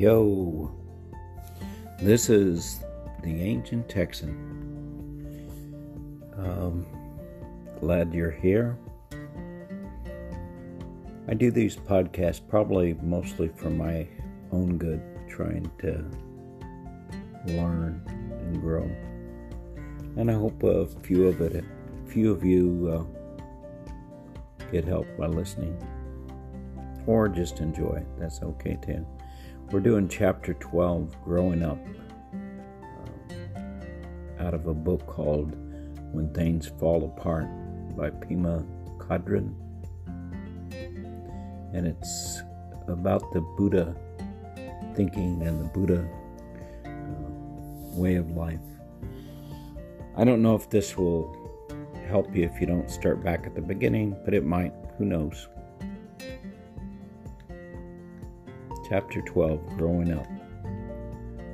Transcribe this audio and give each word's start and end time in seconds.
Yo, 0.00 0.74
this 2.00 2.30
is 2.30 2.80
the 3.22 3.42
Ancient 3.42 3.86
Texan. 3.86 4.32
Um, 6.38 6.86
glad 7.80 8.14
you're 8.14 8.30
here. 8.30 8.78
I 11.28 11.34
do 11.34 11.50
these 11.50 11.76
podcasts 11.76 12.40
probably 12.48 12.94
mostly 13.02 13.48
for 13.48 13.68
my 13.68 14.08
own 14.52 14.78
good, 14.78 15.02
trying 15.28 15.70
to 15.80 16.02
learn 17.52 18.02
and 18.08 18.58
grow. 18.62 18.90
And 20.16 20.30
I 20.30 20.34
hope 20.34 20.62
a 20.62 20.86
few 21.02 21.26
of 21.26 21.42
it, 21.42 21.62
a 21.62 22.10
few 22.10 22.32
of 22.32 22.42
you 22.42 22.90
uh, 22.90 24.64
get 24.72 24.86
help 24.86 25.06
by 25.18 25.26
listening 25.26 25.76
or 27.06 27.28
just 27.28 27.60
enjoy. 27.60 28.02
That's 28.18 28.40
okay 28.40 28.78
too. 28.82 29.06
We're 29.70 29.78
doing 29.78 30.08
chapter 30.08 30.54
12, 30.54 31.22
Growing 31.22 31.62
Up, 31.62 31.78
uh, 33.30 34.42
out 34.42 34.52
of 34.52 34.66
a 34.66 34.74
book 34.74 35.06
called 35.06 35.54
When 36.12 36.34
Things 36.34 36.66
Fall 36.80 37.04
Apart 37.04 37.46
by 37.96 38.10
Pema 38.10 38.66
Chodron. 38.98 39.54
And 41.72 41.86
it's 41.86 42.42
about 42.88 43.32
the 43.32 43.42
Buddha 43.56 43.94
thinking 44.96 45.40
and 45.42 45.60
the 45.60 45.68
Buddha 45.68 46.04
uh, 46.84 46.90
way 47.96 48.16
of 48.16 48.32
life. 48.32 48.58
I 50.16 50.24
don't 50.24 50.42
know 50.42 50.56
if 50.56 50.68
this 50.68 50.96
will 50.96 51.32
help 52.08 52.34
you 52.34 52.42
if 52.42 52.60
you 52.60 52.66
don't 52.66 52.90
start 52.90 53.22
back 53.22 53.46
at 53.46 53.54
the 53.54 53.62
beginning, 53.62 54.16
but 54.24 54.34
it 54.34 54.44
might. 54.44 54.72
Who 54.98 55.04
knows? 55.04 55.46
Chapter 58.90 59.22
12 59.22 59.78
Growing 59.78 60.12
Up. 60.12 60.26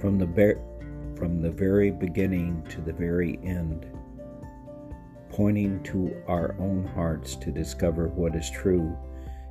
From 0.00 0.18
the, 0.18 0.58
from 1.18 1.42
the 1.42 1.50
very 1.50 1.90
beginning 1.90 2.62
to 2.70 2.80
the 2.80 2.94
very 2.94 3.38
end, 3.44 3.84
pointing 5.28 5.82
to 5.82 6.16
our 6.28 6.56
own 6.58 6.86
hearts 6.94 7.36
to 7.36 7.52
discover 7.52 8.08
what 8.08 8.34
is 8.34 8.48
true 8.48 8.96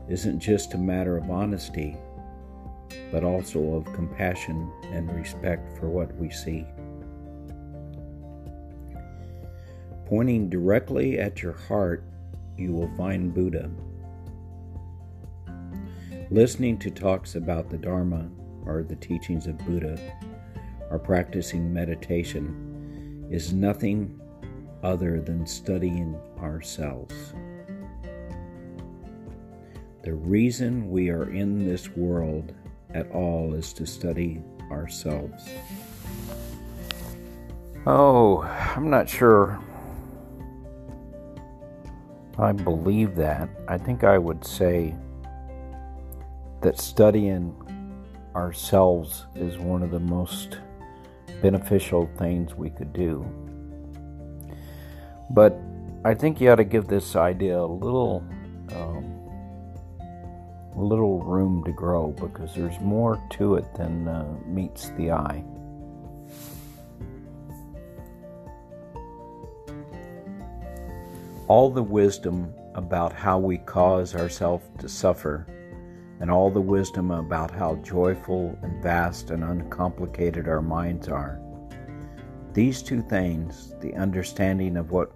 isn't 0.10 0.40
just 0.40 0.74
a 0.74 0.80
matter 0.80 1.16
of 1.16 1.30
honesty, 1.30 1.96
but 3.12 3.24
also 3.24 3.76
of 3.76 3.94
compassion 3.94 4.68
and 4.86 5.16
respect 5.16 5.78
for 5.78 5.88
what 5.88 6.12
we 6.16 6.32
see. 6.32 6.66
Pointing 10.08 10.50
directly 10.50 11.20
at 11.20 11.44
your 11.44 11.54
heart, 11.54 12.04
you 12.58 12.74
will 12.74 12.90
find 12.98 13.32
Buddha. 13.32 13.70
Listening 16.32 16.80
to 16.80 16.90
talks 16.90 17.36
about 17.36 17.70
the 17.70 17.78
Dharma 17.78 18.28
or 18.66 18.82
the 18.82 18.96
teachings 18.96 19.46
of 19.46 19.60
Buddha 19.60 20.00
or 20.90 20.98
practicing 20.98 21.72
meditation 21.72 23.28
is 23.30 23.54
nothing 23.54 24.20
other 24.82 25.22
than 25.22 25.46
studying 25.46 26.20
ourselves. 26.40 27.34
The 30.02 30.16
reason 30.16 30.90
we 30.90 31.10
are 31.10 31.30
in 31.30 31.64
this 31.64 31.90
world 31.90 32.54
at 32.96 33.10
all 33.12 33.54
is 33.54 33.72
to 33.74 33.86
study 33.86 34.42
ourselves. 34.72 35.48
Oh, 37.86 38.42
I'm 38.76 38.90
not 38.90 39.08
sure 39.08 39.60
I 42.40 42.52
believe 42.52 43.16
that. 43.16 43.48
I 43.68 43.78
think 43.78 44.04
I 44.04 44.18
would 44.18 44.44
say 44.44 44.96
that 46.66 46.80
studying 46.80 47.54
ourselves 48.36 49.28
is 49.36 49.60
one 49.60 49.84
of 49.84 49.92
the 49.92 50.00
most 50.00 50.58
beneficial 51.40 52.10
things 52.18 52.56
we 52.56 52.72
could 52.72 52.92
do. 52.92 53.24
But 55.30 55.56
I 56.04 56.16
think 56.16 56.42
you 56.42 56.50
ought 56.50 56.56
to 56.56 56.64
give 56.64 56.88
this 56.88 57.16
idea 57.16 57.60
a 57.60 57.68
little, 57.68 58.24
um, 58.72 59.06
a 60.76 60.82
little 60.82 61.22
room 61.22 61.64
to 61.66 61.72
grow 61.72 62.08
because 62.20 62.56
there's 62.56 62.80
more 62.80 63.24
to 63.34 63.58
it 63.58 63.66
than 63.76 64.08
uh, 64.08 64.26
meets 64.48 64.90
the 64.98 65.12
eye. 65.12 65.44
All 71.48 71.70
the 71.70 71.84
wisdom 71.84 72.52
about 72.74 73.14
how 73.14 73.38
we 73.38 73.60
cause 73.60 74.16
ourselves 74.16 74.66
to 74.80 74.90
suffer 74.90 75.46
and 76.20 76.32
all 76.32 76.50
the 76.50 76.62
wisdom 76.62 77.12
about 77.12 77.52
how 77.52 77.76
joyful 77.76 78.58
and 78.62 78.82
vast 78.82 79.32
and 79.32 79.44
uncomplicated 79.44 80.48
our 80.48 80.62
minds 80.62 81.08
are. 81.08 81.40
These 82.54 82.82
two 82.82 83.02
things, 83.02 83.74
the 83.82 83.94
understanding 83.96 84.78
of 84.78 84.92
what 84.92 85.12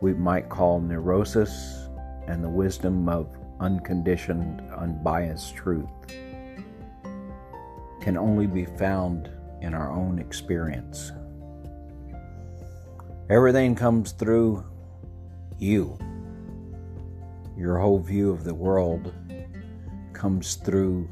we 0.00 0.14
might 0.14 0.48
call 0.48 0.80
neurosis 0.80 1.88
and 2.26 2.44
the 2.44 2.48
wisdom 2.48 3.08
of 3.08 3.36
unconditioned, 3.58 4.62
unbiased 4.76 5.56
truth, 5.56 5.90
can 8.00 8.16
only 8.16 8.46
be 8.46 8.64
found 8.64 9.30
in 9.60 9.74
our 9.74 9.90
own 9.90 10.18
experience. 10.18 11.12
Everything 13.28 13.74
comes 13.74 14.12
through 14.12 14.64
you. 15.58 15.98
Your 17.56 17.78
whole 17.78 17.98
view 17.98 18.30
of 18.30 18.44
the 18.44 18.54
world 18.54 19.12
comes 20.20 20.56
through 20.56 21.08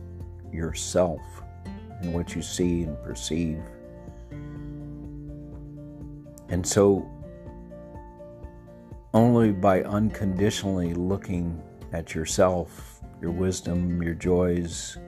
yourself 0.52 1.22
and 2.02 2.12
what 2.12 2.34
you 2.34 2.42
see 2.42 2.82
and 2.82 3.02
perceive. 3.02 3.58
And 6.50 6.66
so, 6.66 7.10
only 9.14 9.52
by 9.52 9.82
unconditionally 9.82 10.92
looking 10.92 11.58
at 11.94 12.14
yourself, 12.14 13.00
your 13.22 13.30
wisdom, 13.30 14.02
your 14.02 14.12
joys, 14.12 14.98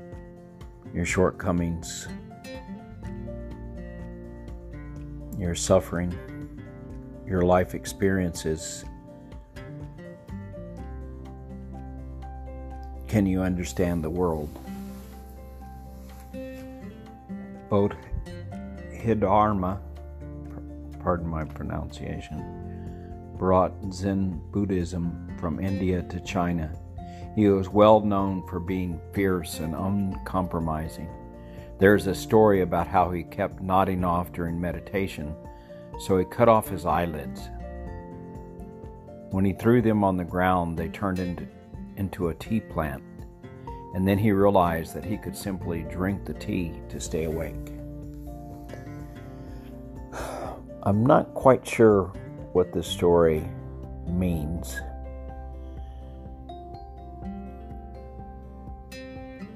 your 0.95 1.05
shortcomings, 1.05 2.09
your 5.39 5.55
suffering, 5.55 6.17
your 7.27 7.43
life 7.43 7.75
experiences, 7.75 8.83
can 13.11 13.27
you 13.27 13.43
understand 13.43 14.03
the 14.05 14.09
world? 14.09 14.49
Bodhidharma, 17.69 19.81
pardon 21.01 21.27
my 21.27 21.43
pronunciation, 21.43 23.35
brought 23.37 23.73
Zen 23.93 24.41
Buddhism 24.53 25.29
from 25.41 25.59
India 25.59 26.03
to 26.03 26.21
China. 26.21 26.73
He 27.35 27.49
was 27.49 27.69
well 27.69 27.99
known 27.99 28.47
for 28.47 28.61
being 28.61 29.01
fierce 29.13 29.59
and 29.59 29.75
uncompromising. 29.75 31.09
There's 31.81 32.07
a 32.07 32.15
story 32.15 32.61
about 32.61 32.87
how 32.87 33.11
he 33.11 33.25
kept 33.25 33.61
nodding 33.61 34.05
off 34.05 34.31
during 34.31 34.61
meditation, 34.61 35.35
so 35.99 36.17
he 36.17 36.25
cut 36.27 36.49
off 36.49 36.69
his 36.69 36.87
eyelids. 36.87 37.49
When 39.31 39.45
he 39.45 39.53
threw 39.53 39.83
them 39.83 40.05
on 40.05 40.17
the 40.17 40.23
ground, 40.23 40.79
they 40.79 40.87
turned 40.89 41.19
into 41.19 41.49
into 42.01 42.31
a 42.31 42.35
tea 42.35 42.61
plant, 42.61 43.03
and 43.95 44.09
then 44.09 44.19
he 44.19 44.33
realized 44.33 44.95
that 44.95 45.05
he 45.05 45.19
could 45.19 45.37
simply 45.37 45.83
drink 45.91 46.25
the 46.25 46.35
tea 46.35 46.73
to 46.89 46.99
stay 46.99 47.25
awake. 47.25 47.55
I'm 50.83 51.05
not 51.05 51.35
quite 51.35 51.65
sure 51.67 52.05
what 52.53 52.73
this 52.73 52.87
story 52.87 53.47
means. 54.09 54.81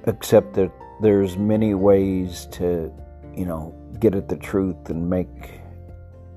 Except 0.06 0.52
that 0.52 0.70
there's 1.00 1.38
many 1.38 1.74
ways 1.74 2.46
to, 2.52 2.92
you 3.34 3.46
know, 3.46 3.74
get 4.00 4.14
at 4.14 4.28
the 4.28 4.36
truth 4.36 4.90
and 4.90 5.08
make 5.08 5.60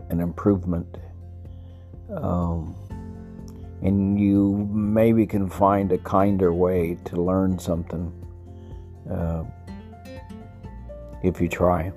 an 0.09 0.21
improvement. 0.21 0.97
Um, 2.09 2.77
and 3.81 4.19
you 4.19 4.67
maybe 4.71 5.25
can 5.25 5.49
find 5.49 5.91
a 5.91 5.97
kinder 5.99 6.53
way 6.53 6.97
to 7.05 7.21
learn 7.21 7.59
something 7.59 8.11
uh, 9.09 9.43
if 11.23 11.39
you 11.39 11.47
try. 11.47 11.91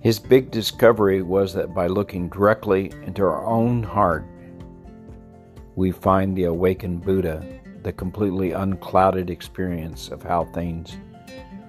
His 0.00 0.18
big 0.18 0.50
discovery 0.50 1.22
was 1.22 1.52
that 1.54 1.74
by 1.74 1.86
looking 1.86 2.28
directly 2.30 2.90
into 3.04 3.22
our 3.22 3.44
own 3.44 3.82
heart, 3.82 4.24
we 5.76 5.90
find 5.90 6.36
the 6.36 6.44
awakened 6.44 7.04
Buddha, 7.04 7.44
the 7.82 7.92
completely 7.92 8.52
unclouded 8.52 9.28
experience 9.28 10.08
of 10.08 10.22
how 10.22 10.46
things 10.54 10.96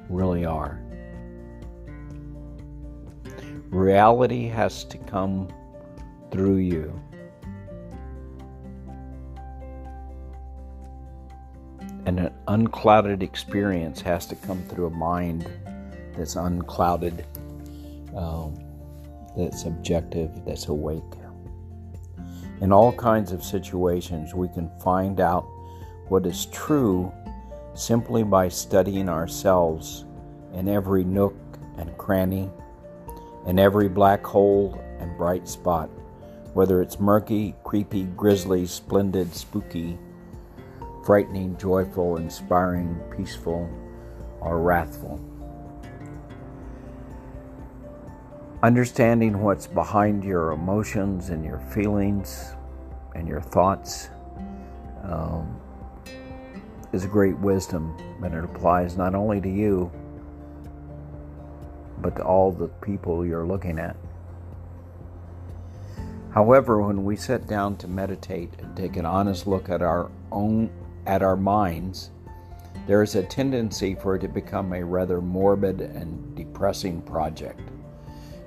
really 0.09 0.45
are. 0.45 0.81
Reality 3.69 4.47
has 4.47 4.83
to 4.85 4.97
come 4.97 5.49
through 6.31 6.57
you. 6.57 6.93
Unclouded 12.51 13.23
experience 13.23 14.01
has 14.01 14.25
to 14.25 14.35
come 14.35 14.61
through 14.63 14.87
a 14.87 14.89
mind 14.89 15.47
that's 16.17 16.35
unclouded, 16.35 17.25
um, 18.13 18.53
that's 19.37 19.63
objective, 19.63 20.29
that's 20.45 20.67
awake. 20.67 21.01
In 22.59 22.73
all 22.73 22.91
kinds 22.91 23.31
of 23.31 23.41
situations, 23.41 24.35
we 24.35 24.49
can 24.49 24.69
find 24.83 25.21
out 25.21 25.43
what 26.09 26.25
is 26.25 26.47
true 26.47 27.11
simply 27.73 28.21
by 28.21 28.49
studying 28.49 29.07
ourselves 29.07 30.03
in 30.53 30.67
every 30.67 31.05
nook 31.05 31.35
and 31.77 31.97
cranny, 31.97 32.49
in 33.47 33.59
every 33.59 33.87
black 33.87 34.25
hole 34.25 34.77
and 34.99 35.17
bright 35.17 35.47
spot, 35.47 35.89
whether 36.53 36.81
it's 36.81 36.99
murky, 36.99 37.55
creepy, 37.63 38.03
grisly, 38.03 38.65
splendid, 38.65 39.33
spooky, 39.33 39.97
frightening, 41.03 41.57
joyful, 41.57 42.17
inspiring, 42.17 42.99
peaceful, 43.15 43.69
or 44.39 44.61
wrathful. 44.61 45.19
Understanding 48.63 49.41
what's 49.41 49.65
behind 49.65 50.23
your 50.23 50.51
emotions 50.51 51.29
and 51.29 51.43
your 51.43 51.59
feelings 51.59 52.53
and 53.15 53.27
your 53.27 53.41
thoughts 53.41 54.09
um, 55.03 55.59
is 56.93 57.05
a 57.05 57.07
great 57.07 57.37
wisdom, 57.39 57.97
and 58.23 58.35
it 58.35 58.43
applies 58.43 58.97
not 58.97 59.15
only 59.15 59.41
to 59.41 59.49
you, 59.49 59.91
but 62.01 62.15
to 62.17 62.23
all 62.23 62.51
the 62.51 62.67
people 62.67 63.25
you're 63.25 63.45
looking 63.45 63.79
at. 63.79 63.95
However, 66.31 66.81
when 66.81 67.03
we 67.03 67.15
sit 67.15 67.47
down 67.47 67.77
to 67.77 67.87
meditate 67.87 68.53
and 68.59 68.75
take 68.77 68.95
an 68.95 69.05
honest 69.05 69.47
look 69.47 69.69
at 69.69 69.81
our 69.81 70.09
own 70.31 70.69
at 71.05 71.21
our 71.21 71.37
minds, 71.37 72.11
there 72.87 73.03
is 73.03 73.15
a 73.15 73.23
tendency 73.23 73.95
for 73.95 74.15
it 74.15 74.19
to 74.19 74.27
become 74.27 74.73
a 74.73 74.83
rather 74.83 75.21
morbid 75.21 75.81
and 75.81 76.35
depressing 76.35 77.01
project. 77.01 77.61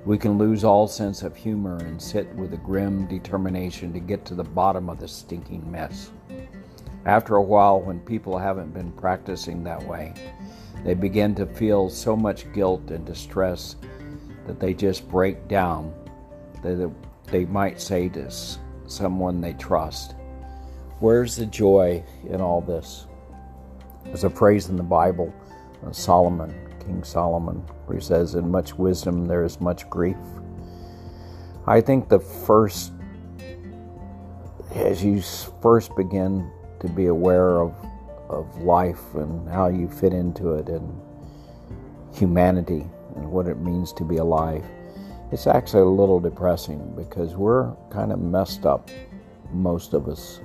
We 0.05 0.17
can 0.17 0.37
lose 0.37 0.63
all 0.63 0.87
sense 0.87 1.23
of 1.23 1.35
humor 1.35 1.77
and 1.77 1.99
sit 1.99 2.27
with 2.35 2.53
a 2.53 2.57
grim 2.57 3.07
determination 3.07 3.91
to 3.93 3.99
get 3.99 4.23
to 4.25 4.35
the 4.35 4.43
bottom 4.43 4.89
of 4.89 4.99
the 4.99 5.07
stinking 5.07 5.69
mess. 5.71 6.11
After 7.05 7.35
a 7.35 7.41
while, 7.41 7.81
when 7.81 7.99
people 8.01 8.37
haven't 8.37 8.73
been 8.73 8.91
practicing 8.91 9.63
that 9.63 9.81
way, 9.83 10.13
they 10.83 10.93
begin 10.93 11.33
to 11.35 11.45
feel 11.45 11.89
so 11.89 12.15
much 12.15 12.51
guilt 12.53 12.91
and 12.91 13.05
distress 13.05 13.77
that 14.45 14.59
they 14.59 14.73
just 14.73 15.09
break 15.09 15.47
down. 15.47 15.93
They, 16.61 16.85
they 17.31 17.45
might 17.45 17.81
say 17.81 18.09
to 18.09 18.31
someone 18.85 19.41
they 19.41 19.53
trust, 19.53 20.15
Where's 20.99 21.35
the 21.35 21.45
joy 21.45 22.03
in 22.29 22.39
all 22.39 22.61
this? 22.61 23.05
There's 24.05 24.23
a 24.23 24.29
phrase 24.29 24.69
in 24.69 24.77
the 24.77 24.83
Bible, 24.83 25.33
uh, 25.85 25.91
Solomon, 25.91 26.55
King 26.79 27.03
Solomon, 27.03 27.57
where 27.85 27.97
he 27.97 28.03
says, 28.03 28.35
In 28.35 28.49
much 28.49 28.75
wisdom 28.75 29.25
there 29.25 29.43
is 29.43 29.59
much 29.59 29.89
grief. 29.89 30.15
I 31.67 31.81
think 31.81 32.07
the 32.07 32.19
first, 32.19 32.93
as 34.73 35.03
you 35.03 35.21
first 35.61 35.93
begin 35.97 36.49
to 36.79 36.87
be 36.87 37.07
aware 37.07 37.59
of, 37.59 37.73
of 38.29 38.61
life 38.61 39.15
and 39.15 39.49
how 39.49 39.67
you 39.67 39.89
fit 39.89 40.13
into 40.13 40.53
it 40.53 40.69
and 40.69 41.01
humanity 42.13 42.85
and 43.17 43.29
what 43.29 43.47
it 43.47 43.57
means 43.57 43.91
to 43.93 44.05
be 44.05 44.17
alive, 44.17 44.63
it's 45.33 45.45
actually 45.45 45.81
a 45.81 45.85
little 45.85 46.21
depressing 46.21 46.93
because 46.95 47.35
we're 47.35 47.73
kind 47.89 48.13
of 48.13 48.19
messed 48.19 48.65
up, 48.65 48.89
most 49.51 49.93
of 49.93 50.07
us. 50.07 50.39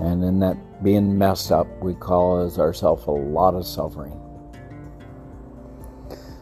And 0.00 0.22
in 0.22 0.38
that 0.40 0.82
being 0.82 1.18
messed 1.18 1.50
up, 1.50 1.66
we 1.82 1.94
cause 1.94 2.58
ourselves 2.58 3.06
a 3.06 3.10
lot 3.10 3.54
of 3.54 3.66
suffering. 3.66 4.18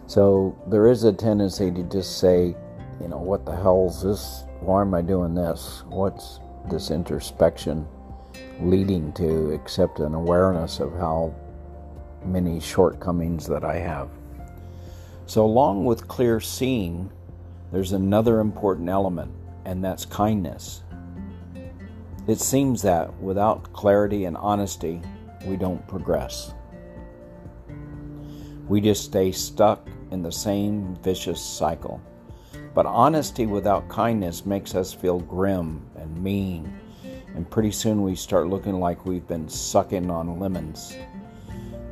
So 0.06 0.56
there 0.68 0.88
is 0.88 1.04
a 1.04 1.12
tendency 1.12 1.70
to 1.70 1.82
just 1.84 2.18
say, 2.18 2.54
you 3.00 3.08
know, 3.08 3.18
what 3.18 3.44
the 3.44 3.56
hell 3.56 3.88
is 3.88 4.02
this? 4.02 4.44
Why 4.60 4.82
am 4.82 4.94
I 4.94 5.02
doing 5.02 5.34
this? 5.34 5.82
What's 5.88 6.40
this 6.70 6.90
introspection 6.90 7.86
leading 8.60 9.12
to 9.14 9.50
except 9.50 10.00
an 10.00 10.14
awareness 10.14 10.80
of 10.80 10.92
how 10.92 11.34
many 12.24 12.60
shortcomings 12.60 13.46
that 13.46 13.64
I 13.64 13.78
have? 13.78 14.08
So, 15.26 15.44
along 15.44 15.84
with 15.84 16.06
clear 16.06 16.40
seeing, 16.40 17.10
there's 17.72 17.92
another 17.92 18.38
important 18.40 18.88
element, 18.88 19.32
and 19.64 19.84
that's 19.84 20.04
kindness. 20.04 20.82
It 22.26 22.40
seems 22.40 22.82
that 22.82 23.16
without 23.20 23.72
clarity 23.72 24.24
and 24.24 24.36
honesty, 24.36 25.00
we 25.44 25.56
don't 25.56 25.86
progress. 25.86 26.52
We 28.66 28.80
just 28.80 29.04
stay 29.04 29.30
stuck 29.30 29.88
in 30.10 30.22
the 30.22 30.32
same 30.32 30.96
vicious 30.96 31.40
cycle. 31.40 32.02
But 32.74 32.84
honesty 32.84 33.46
without 33.46 33.88
kindness 33.88 34.44
makes 34.44 34.74
us 34.74 34.92
feel 34.92 35.20
grim 35.20 35.88
and 35.94 36.20
mean, 36.20 36.76
and 37.36 37.48
pretty 37.48 37.70
soon 37.70 38.02
we 38.02 38.16
start 38.16 38.48
looking 38.48 38.80
like 38.80 39.06
we've 39.06 39.26
been 39.28 39.48
sucking 39.48 40.10
on 40.10 40.40
lemons. 40.40 40.96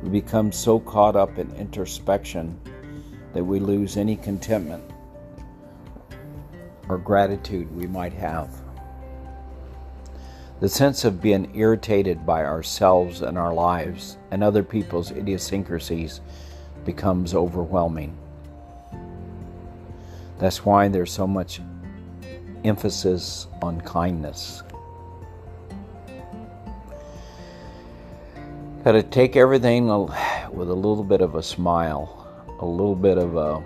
We 0.03 0.09
become 0.09 0.51
so 0.51 0.81
caught 0.81 1.15
up 1.15 1.37
in 1.37 1.49
introspection 1.55 2.59
that 3.33 3.43
we 3.43 3.61
lose 3.61 3.95
any 3.95 4.17
contentment 4.17 4.83
or 6.89 6.97
gratitude 6.97 7.73
we 7.73 7.87
might 7.87 8.13
have. 8.13 8.64
The 10.61 10.69
sense 10.69 11.03
of 11.03 11.21
being 11.21 11.51
irritated 11.53 12.25
by 12.25 12.45
ourselves 12.45 13.21
and 13.21 13.37
our 13.37 13.53
lives 13.53 14.17
and 14.31 14.41
other 14.41 14.63
people's 14.63 15.11
idiosyncrasies 15.11 16.21
becomes 16.85 17.33
overwhelming. 17.33 18.15
That's 20.39 20.63
why 20.65 20.87
there's 20.87 21.11
so 21.11 21.27
much 21.27 21.59
emphasis 22.63 23.47
on 23.61 23.81
kindness. 23.81 24.63
Got 28.85 28.93
to 28.93 29.03
take 29.03 29.35
everything 29.35 29.87
with 29.87 30.69
a 30.69 30.73
little 30.73 31.03
bit 31.03 31.19
of 31.19 31.35
a 31.35 31.43
smile, 31.43 32.27
a 32.59 32.65
little 32.65 32.95
bit 32.95 33.17
of 33.17 33.35
a, 33.35 33.61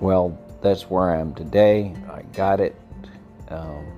well, 0.00 0.38
that's 0.62 0.88
where 0.88 1.10
I 1.10 1.18
am 1.18 1.34
today. 1.34 1.94
I 2.08 2.22
got 2.34 2.60
it. 2.60 2.76
Um, 3.48 3.97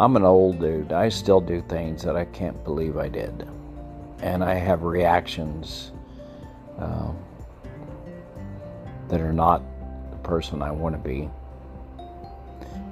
I'm 0.00 0.16
an 0.16 0.24
old 0.24 0.60
dude. 0.60 0.92
I 0.92 1.10
still 1.10 1.42
do 1.42 1.60
things 1.68 2.02
that 2.04 2.16
I 2.16 2.24
can't 2.24 2.64
believe 2.64 2.96
I 2.96 3.08
did. 3.08 3.46
And 4.22 4.42
I 4.42 4.54
have 4.54 4.82
reactions 4.82 5.92
um, 6.78 7.18
that 9.08 9.20
are 9.20 9.34
not 9.34 9.62
the 10.10 10.16
person 10.16 10.62
I 10.62 10.70
want 10.70 10.94
to 10.94 10.98
be. 10.98 11.28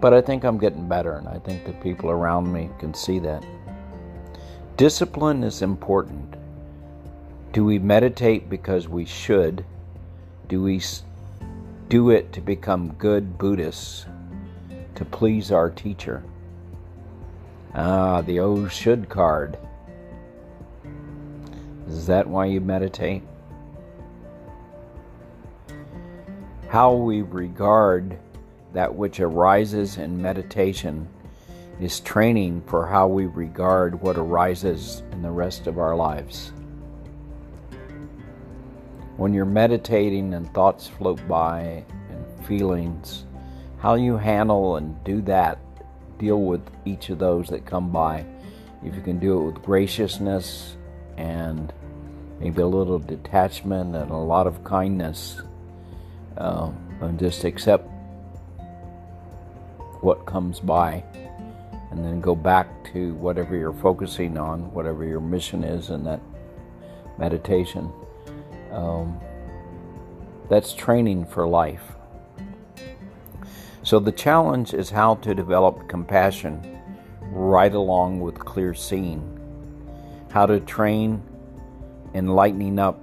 But 0.02 0.12
I 0.12 0.20
think 0.20 0.44
I'm 0.44 0.58
getting 0.58 0.86
better, 0.86 1.14
and 1.14 1.26
I 1.26 1.38
think 1.38 1.64
the 1.64 1.72
people 1.72 2.10
around 2.10 2.52
me 2.52 2.68
can 2.78 2.92
see 2.92 3.18
that. 3.20 3.42
Discipline 4.76 5.42
is 5.44 5.62
important. 5.62 6.34
Do 7.54 7.64
we 7.64 7.78
meditate 7.78 8.50
because 8.50 8.86
we 8.86 9.06
should? 9.06 9.64
Do 10.48 10.62
we 10.62 10.82
do 11.88 12.10
it 12.10 12.34
to 12.34 12.42
become 12.42 12.92
good 12.98 13.38
Buddhists, 13.38 14.04
to 14.94 15.06
please 15.06 15.50
our 15.50 15.70
teacher? 15.70 16.22
Ah, 17.80 18.22
the 18.22 18.40
oh 18.40 18.66
should 18.66 19.08
card. 19.08 19.56
Is 21.86 22.08
that 22.08 22.26
why 22.26 22.46
you 22.46 22.60
meditate? 22.60 23.22
How 26.68 26.92
we 26.92 27.22
regard 27.22 28.18
that 28.72 28.92
which 28.92 29.20
arises 29.20 29.96
in 29.96 30.20
meditation 30.20 31.08
is 31.80 32.00
training 32.00 32.64
for 32.66 32.84
how 32.84 33.06
we 33.06 33.26
regard 33.26 34.02
what 34.02 34.18
arises 34.18 35.04
in 35.12 35.22
the 35.22 35.30
rest 35.30 35.68
of 35.68 35.78
our 35.78 35.94
lives. 35.94 36.52
When 39.16 39.32
you're 39.32 39.44
meditating 39.44 40.34
and 40.34 40.52
thoughts 40.52 40.88
float 40.88 41.20
by 41.28 41.84
and 42.10 42.44
feelings, 42.44 43.24
how 43.78 43.94
you 43.94 44.16
handle 44.16 44.78
and 44.78 45.04
do 45.04 45.22
that 45.22 45.60
deal 46.18 46.42
with 46.42 46.60
each 46.84 47.10
of 47.10 47.18
those 47.18 47.48
that 47.48 47.64
come 47.64 47.90
by. 47.90 48.24
If 48.84 48.94
you 48.94 49.00
can 49.00 49.18
do 49.18 49.40
it 49.40 49.44
with 49.44 49.62
graciousness 49.62 50.76
and 51.16 51.72
maybe 52.40 52.62
a 52.62 52.66
little 52.66 52.98
detachment 52.98 53.96
and 53.96 54.10
a 54.10 54.16
lot 54.16 54.46
of 54.46 54.62
kindness, 54.64 55.40
uh, 56.36 56.70
and 57.00 57.18
just 57.18 57.44
accept 57.44 57.88
what 60.00 60.26
comes 60.26 60.60
by, 60.60 61.02
and 61.90 62.04
then 62.04 62.20
go 62.20 62.34
back 62.34 62.68
to 62.92 63.14
whatever 63.14 63.56
you're 63.56 63.72
focusing 63.72 64.36
on, 64.38 64.72
whatever 64.72 65.04
your 65.04 65.20
mission 65.20 65.64
is 65.64 65.90
in 65.90 66.04
that 66.04 66.20
meditation. 67.18 67.90
Um, 68.70 69.18
that's 70.48 70.72
training 70.72 71.26
for 71.26 71.46
life. 71.46 71.82
So 73.88 73.98
the 73.98 74.12
challenge 74.12 74.74
is 74.74 74.90
how 74.90 75.14
to 75.14 75.34
develop 75.34 75.88
compassion 75.88 76.78
right 77.32 77.72
along 77.72 78.20
with 78.20 78.38
clear 78.38 78.74
seeing. 78.74 79.22
how 80.30 80.44
to 80.44 80.60
train 80.60 81.22
in 82.12 82.26
lightening 82.26 82.78
up 82.78 83.02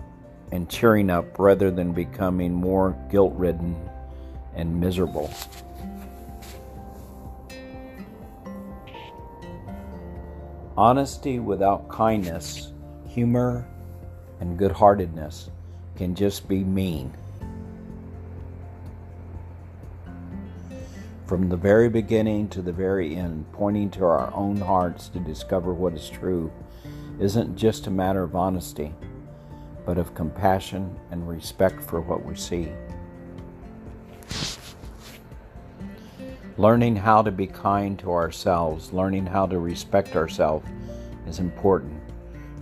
and 0.51 0.69
cheering 0.69 1.09
up 1.09 1.39
rather 1.39 1.71
than 1.71 1.91
becoming 1.91 2.53
more 2.53 2.95
guilt 3.09 3.33
ridden 3.33 3.75
and 4.53 4.79
miserable. 4.79 5.33
Honesty 10.77 11.39
without 11.39 11.89
kindness, 11.89 12.73
humor, 13.09 13.67
and 14.39 14.55
good 14.55 14.71
heartedness 14.71 15.49
can 15.95 16.13
just 16.13 16.47
be 16.47 16.63
mean. 16.63 17.11
From 21.27 21.49
the 21.49 21.57
very 21.57 21.89
beginning 21.89 22.49
to 22.49 22.61
the 22.61 22.71
very 22.71 23.15
end, 23.15 23.51
pointing 23.51 23.89
to 23.91 24.05
our 24.05 24.31
own 24.35 24.57
hearts 24.57 25.09
to 25.09 25.19
discover 25.19 25.73
what 25.73 25.93
is 25.93 26.07
true 26.07 26.51
isn't 27.19 27.55
just 27.55 27.87
a 27.87 27.91
matter 27.91 28.21
of 28.21 28.35
honesty, 28.35 28.93
but 29.87 29.97
of 29.97 30.13
compassion 30.13 30.95
and 31.09 31.27
respect 31.27 31.81
for 31.81 31.99
what 31.99 32.23
we 32.23 32.35
see. 32.35 32.71
Learning 36.57 36.95
how 36.95 37.23
to 37.23 37.31
be 37.31 37.47
kind 37.47 37.97
to 37.97 38.11
ourselves, 38.11 38.93
learning 38.93 39.25
how 39.25 39.47
to 39.47 39.57
respect 39.57 40.15
ourselves 40.15 40.69
is 41.27 41.39
important. 41.39 41.99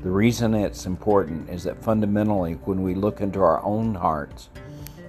The 0.04 0.10
reason 0.10 0.54
it's 0.54 0.86
important 0.86 1.50
is 1.50 1.66
that 1.66 1.84
fundamentally, 1.84 2.54
when 2.64 2.82
we 2.82 2.96
look 2.96 3.20
into 3.20 3.42
our 3.42 3.62
own 3.62 3.94
hearts 3.94 4.48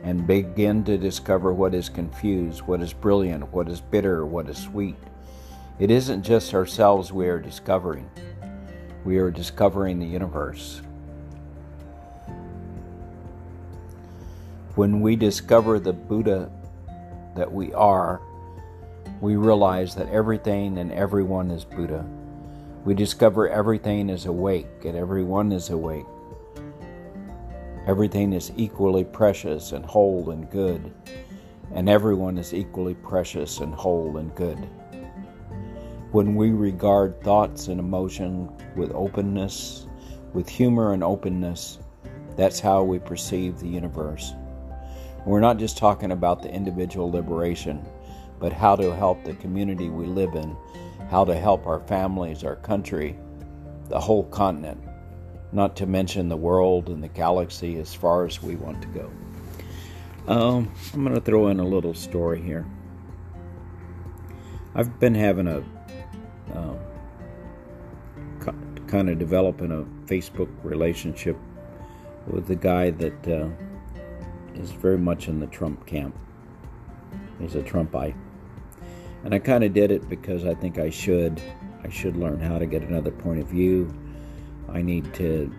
and 0.05 0.27
begin 0.27 0.85
to 0.85 0.99
discover 0.99 1.53
what 1.53 1.75
is 1.75 1.89
confused, 1.89 2.61
what 2.63 2.83
is 2.83 2.93
brilliant, 2.93 3.51
what 3.53 3.69
is 3.69 3.81
bitter, 3.81 4.27
what 4.27 4.49
is 4.51 4.59
sweet, 4.59 4.97
it 5.79 5.91
isn't 5.91 6.23
just 6.23 6.53
ourselves 6.55 7.11
we 7.11 7.27
are 7.27 7.41
discovering. 7.41 8.09
We 9.05 9.17
are 9.17 9.31
discovering 9.31 9.99
the 9.99 10.07
universe. 10.07 10.83
When 14.75 15.01
we 15.01 15.17
discover 15.17 15.79
the 15.81 15.93
Buddha 15.93 16.51
that 17.35 17.51
we 17.51 17.73
are, 17.73 18.21
we 19.21 19.37
realize 19.37 19.95
that 19.95 20.09
everything 20.11 20.79
and 20.79 20.93
everyone 20.93 21.51
is 21.51 21.65
Buddha. 21.65 22.05
We 22.85 22.95
discover 22.95 23.49
everything 23.49 24.11
is 24.11 24.27
awake 24.27 24.85
and 24.85 24.97
everyone 24.97 25.51
is 25.51 25.71
awake. 25.71 26.05
Everything 27.87 28.33
is 28.33 28.51
equally 28.57 29.05
precious 29.05 29.73
and 29.73 29.85
whole 29.85 30.31
and 30.31 30.51
good, 30.51 30.91
and 31.75 31.87
everyone 31.87 32.39
is 32.39 32.55
equally 32.55 32.95
precious 32.95 33.61
and 33.61 33.75
whole 33.75 34.17
and 34.17 34.35
good. 34.35 34.59
When 36.11 36.35
we 36.35 36.51
regard 36.51 37.21
thoughts 37.23 37.69
and 37.69 37.79
emotion 37.79 38.51
with 38.75 38.91
openness, 38.95 39.87
with 40.33 40.49
humor 40.49 40.95
and 40.95 41.05
openness, 41.05 41.79
that's 42.37 42.59
how 42.59 42.83
we 42.83 42.99
perceive 42.99 43.59
the 43.59 43.69
universe. 43.69 44.33
We're 45.27 45.41
not 45.41 45.59
just 45.59 45.77
talking 45.77 46.13
about 46.13 46.43
the 46.43 46.51
individual 46.51 47.11
liberation, 47.11 47.87
but 48.41 48.53
how 48.53 48.77
to 48.77 48.95
help 48.95 49.25
the 49.25 49.35
community 49.35 49.91
we 49.91 50.07
live 50.07 50.35
in, 50.35 50.57
how 51.11 51.25
to 51.27 51.35
help 51.35 51.67
our 51.67 51.81
families, 51.81 52.45
our 52.45 52.57
country, 52.57 53.19
the 53.89 54.01
whole 54.01 54.25
continent, 54.25 54.83
not 55.55 55.77
to 55.77 55.87
mention 55.87 56.29
the 56.29 56.37
world 56.37 56.89
and 56.89 57.03
the 57.03 57.09
galaxy 57.09 57.79
as 57.79 57.95
far 57.95 58.25
as 58.25 58.43
we 58.43 58.57
want 58.57 58.83
to 58.83 58.89
go. 58.89 59.11
Um, 60.27 60.73
I'm 60.93 61.05
going 61.05 61.15
to 61.15 61.21
throw 61.21 61.49
in 61.49 61.61
a 61.61 61.67
little 61.67 61.95
story 61.95 62.41
here. 62.41 62.67
I've 64.75 64.99
been 64.99 65.15
having 65.15 65.47
a 65.47 65.59
um, 66.55 66.79
kind 68.87 69.09
of 69.09 69.19
developing 69.19 69.71
a 69.71 69.85
Facebook 70.07 70.49
relationship 70.63 71.37
with 72.27 72.47
the 72.47 72.57
guy 72.57 72.91
that 72.91 73.29
uh, 73.29 73.49
is 74.55 74.71
very 74.71 74.99
much 74.99 75.29
in 75.29 75.41
the 75.41 75.47
Trump 75.47 75.87
camp. 75.87 76.17
He's 77.41 77.55
a 77.55 77.63
Trumpite. 77.63 78.15
And 79.25 79.35
I 79.35 79.39
kind 79.39 79.65
of 79.65 79.73
did 79.73 79.91
it 79.91 80.09
because 80.09 80.45
I 80.45 80.55
think 80.55 80.79
I 80.79 80.91
should. 80.91 81.41
I 81.83 81.89
should 81.89 82.17
learn 82.17 82.41
how 82.41 82.59
to 82.59 82.67
get 82.67 82.83
another 82.83 83.11
point 83.11 83.41
of 83.41 83.47
view. 83.49 83.93
I 84.75 84.83
need 84.83 85.15
to 85.15 85.51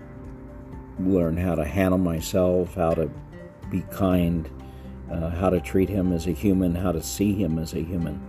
learn 0.99 1.37
how 1.37 1.55
to 1.55 1.65
handle 1.65 1.97
myself, 1.97 2.75
how 2.75 2.93
to 2.93 3.09
be 3.71 3.81
kind, 3.91 4.47
uh, 5.11 5.29
how 5.31 5.49
to 5.49 5.59
treat 5.59 5.89
him 5.89 6.13
as 6.13 6.27
a 6.27 6.31
human, 6.31 6.75
how 6.75 6.91
to 6.91 7.01
see 7.01 7.33
him 7.33 7.57
as 7.57 7.73
a 7.73 7.81
human. 7.81 8.21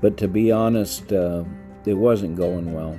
But 0.00 0.16
to 0.18 0.28
be 0.28 0.52
honest, 0.52 1.12
uh, 1.12 1.44
it 1.84 1.94
wasn't 1.94 2.36
going 2.36 2.72
well. 2.72 2.98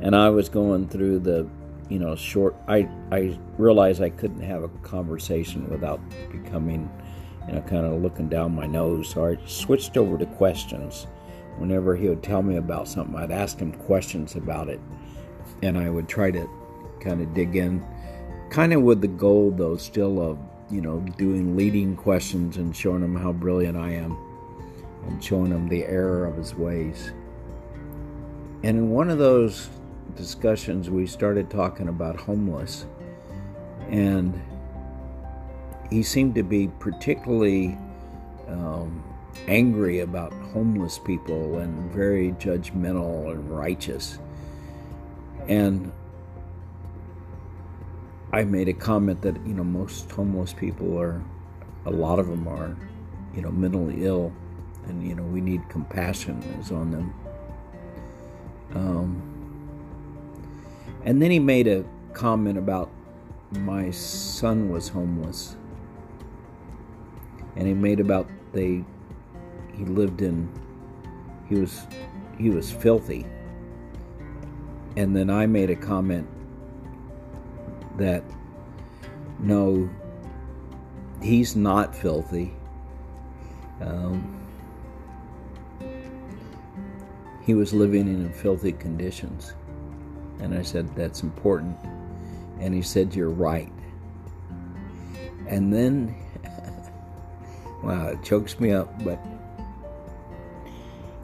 And 0.00 0.16
I 0.16 0.30
was 0.30 0.48
going 0.48 0.88
through 0.88 1.20
the 1.20 1.48
you 1.88 1.98
know, 1.98 2.16
short. 2.16 2.56
I 2.68 2.88
I 3.12 3.38
realized 3.58 4.02
I 4.02 4.10
couldn't 4.10 4.40
have 4.40 4.62
a 4.62 4.68
conversation 4.82 5.68
without 5.68 6.00
becoming, 6.30 6.90
you 7.46 7.54
know, 7.54 7.60
kind 7.62 7.86
of 7.86 8.02
looking 8.02 8.28
down 8.28 8.54
my 8.54 8.66
nose. 8.66 9.10
So 9.10 9.26
I 9.26 9.38
switched 9.46 9.96
over 9.96 10.18
to 10.18 10.26
questions. 10.26 11.06
Whenever 11.58 11.94
he 11.94 12.08
would 12.08 12.22
tell 12.22 12.42
me 12.42 12.56
about 12.56 12.88
something, 12.88 13.14
I'd 13.14 13.30
ask 13.30 13.58
him 13.58 13.72
questions 13.72 14.34
about 14.34 14.68
it, 14.68 14.80
and 15.64 15.78
I 15.78 15.90
would 15.90 16.08
try 16.08 16.30
to 16.30 16.48
kind 17.00 17.20
of 17.20 17.34
dig 17.34 17.56
in, 17.56 17.84
kind 18.50 18.72
of 18.72 18.82
with 18.82 19.00
the 19.00 19.08
goal 19.08 19.50
though, 19.50 19.76
still 19.76 20.20
of 20.20 20.38
you 20.70 20.80
know 20.80 21.00
doing 21.18 21.56
leading 21.56 21.96
questions 21.96 22.56
and 22.56 22.74
showing 22.74 23.02
him 23.02 23.16
how 23.16 23.32
brilliant 23.32 23.76
I 23.76 23.90
am, 23.92 24.16
and 25.06 25.22
showing 25.22 25.50
him 25.50 25.68
the 25.68 25.84
error 25.84 26.26
of 26.26 26.36
his 26.36 26.54
ways. 26.54 27.12
And 28.62 28.78
in 28.78 28.90
one 28.90 29.10
of 29.10 29.18
those 29.18 29.68
discussions, 30.16 30.88
we 30.88 31.06
started 31.06 31.50
talking 31.50 31.88
about 31.88 32.16
homeless. 32.16 32.86
And 33.90 34.40
he 35.90 36.02
seemed 36.02 36.34
to 36.36 36.42
be 36.42 36.68
particularly 36.78 37.76
um, 38.48 39.04
angry 39.46 40.00
about 40.00 40.32
homeless 40.32 40.98
people 40.98 41.58
and 41.58 41.92
very 41.92 42.32
judgmental 42.32 43.30
and 43.30 43.50
righteous. 43.50 44.18
And 45.48 45.92
I 48.32 48.44
made 48.44 48.68
a 48.68 48.72
comment 48.72 49.22
that, 49.22 49.36
you 49.46 49.54
know, 49.54 49.64
most 49.64 50.10
homeless 50.10 50.52
people 50.52 50.98
are, 50.98 51.22
a 51.86 51.90
lot 51.90 52.18
of 52.18 52.26
them 52.26 52.48
are, 52.48 52.76
you 53.34 53.42
know, 53.42 53.50
mentally 53.50 54.04
ill. 54.04 54.32
And, 54.86 55.06
you 55.06 55.14
know, 55.14 55.22
we 55.22 55.40
need 55.40 55.68
compassion 55.68 56.42
is 56.60 56.70
on 56.70 56.90
them. 56.90 57.14
Um, 58.74 59.22
and 61.04 61.20
then 61.22 61.30
he 61.30 61.38
made 61.38 61.68
a 61.68 61.84
comment 62.12 62.58
about 62.58 62.90
my 63.50 63.90
son 63.90 64.70
was 64.70 64.88
homeless. 64.88 65.56
And 67.56 67.66
he 67.68 67.74
made 67.74 68.00
about 68.00 68.28
they 68.52 68.84
he 69.76 69.84
lived 69.84 70.22
in 70.22 70.48
he 71.48 71.56
was 71.56 71.86
he 72.38 72.50
was 72.50 72.70
filthy. 72.70 73.26
And 74.96 75.14
then 75.16 75.30
I 75.30 75.46
made 75.46 75.70
a 75.70 75.76
comment 75.76 76.28
that 77.98 78.22
no 79.40 79.88
he's 81.22 81.56
not 81.56 81.94
filthy. 81.94 82.52
Um, 83.80 84.40
he 87.42 87.54
was 87.54 87.72
living 87.72 88.08
in 88.08 88.32
filthy 88.32 88.72
conditions. 88.72 89.54
And 90.40 90.54
I 90.54 90.62
said, 90.62 90.94
That's 90.94 91.22
important. 91.22 91.76
And 92.60 92.74
he 92.74 92.82
said, 92.82 93.14
You're 93.14 93.30
right. 93.30 93.72
And 95.46 95.72
then, 95.72 96.14
wow, 97.82 98.08
it 98.08 98.22
chokes 98.22 98.58
me 98.60 98.72
up, 98.72 99.02
but 99.04 99.18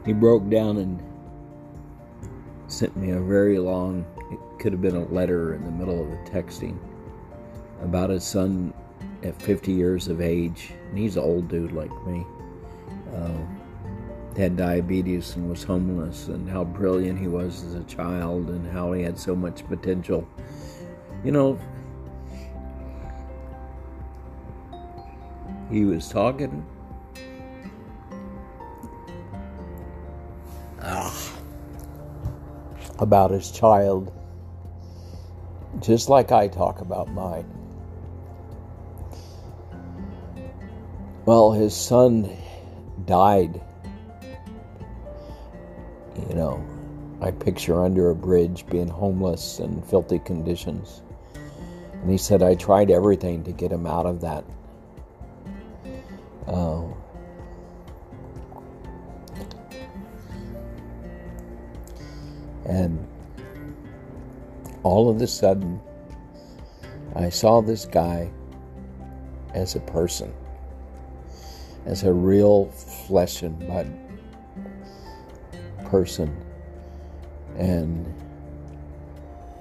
he 0.05 0.13
broke 0.13 0.49
down 0.49 0.77
and 0.77 1.01
sent 2.71 2.95
me 2.95 3.11
a 3.11 3.19
very 3.19 3.59
long, 3.59 4.05
it 4.31 4.39
could 4.59 4.71
have 4.71 4.81
been 4.81 4.95
a 4.95 5.05
letter 5.05 5.53
in 5.55 5.65
the 5.65 5.71
middle 5.71 6.01
of 6.01 6.09
the 6.09 6.31
texting 6.31 6.77
about 7.83 8.09
his 8.09 8.23
son 8.23 8.73
at 9.23 9.39
50 9.41 9.71
years 9.71 10.07
of 10.07 10.21
age. 10.21 10.73
And 10.89 10.97
he's 10.97 11.17
an 11.17 11.23
old 11.23 11.47
dude 11.47 11.71
like 11.71 11.91
me. 12.05 12.25
Uh, 13.13 13.45
had 14.37 14.55
diabetes 14.55 15.35
and 15.35 15.49
was 15.49 15.63
homeless, 15.63 16.27
and 16.27 16.49
how 16.49 16.63
brilliant 16.63 17.19
he 17.19 17.27
was 17.27 17.63
as 17.63 17.75
a 17.75 17.83
child, 17.83 18.49
and 18.49 18.71
how 18.71 18.93
he 18.93 19.03
had 19.03 19.19
so 19.19 19.35
much 19.35 19.67
potential. 19.67 20.25
You 21.23 21.31
know, 21.31 21.59
he 25.69 25.83
was 25.83 26.07
talking. 26.07 26.65
About 33.01 33.31
his 33.31 33.51
child, 33.51 34.13
just 35.81 36.07
like 36.07 36.31
I 36.31 36.47
talk 36.47 36.79
about 36.79 37.09
mine. 37.09 37.45
Well, 41.25 41.51
his 41.51 41.75
son 41.75 42.29
died 43.05 43.61
you 46.29 46.35
know, 46.35 46.63
I 47.21 47.31
picture 47.31 47.83
under 47.83 48.09
a 48.09 48.15
bridge 48.15 48.65
being 48.67 48.87
homeless 48.87 49.59
and 49.59 49.85
filthy 49.85 50.19
conditions. 50.19 51.01
And 51.93 52.09
he 52.09 52.17
said, 52.17 52.41
I 52.41 52.55
tried 52.55 52.89
everything 52.89 53.43
to 53.43 53.51
get 53.51 53.71
him 53.71 53.85
out 53.85 54.05
of 54.05 54.21
that. 54.21 54.43
Of 65.21 65.25
a 65.25 65.27
sudden, 65.27 65.79
I 67.15 67.29
saw 67.29 67.61
this 67.61 67.85
guy 67.85 68.31
as 69.53 69.75
a 69.75 69.79
person, 69.79 70.33
as 71.85 72.03
a 72.03 72.11
real 72.11 72.65
flesh 72.71 73.43
and 73.43 73.57
blood 73.59 73.93
person. 75.85 76.35
And, 77.55 78.11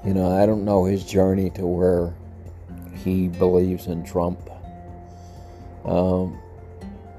you 0.03 0.15
know, 0.15 0.31
I 0.31 0.47
don't 0.47 0.65
know 0.65 0.87
his 0.87 1.05
journey 1.05 1.51
to 1.51 1.67
where 1.67 2.15
he 3.05 3.29
believes 3.29 3.87
in 3.87 4.03
Trump. 4.03 4.41
Um, 5.85 6.39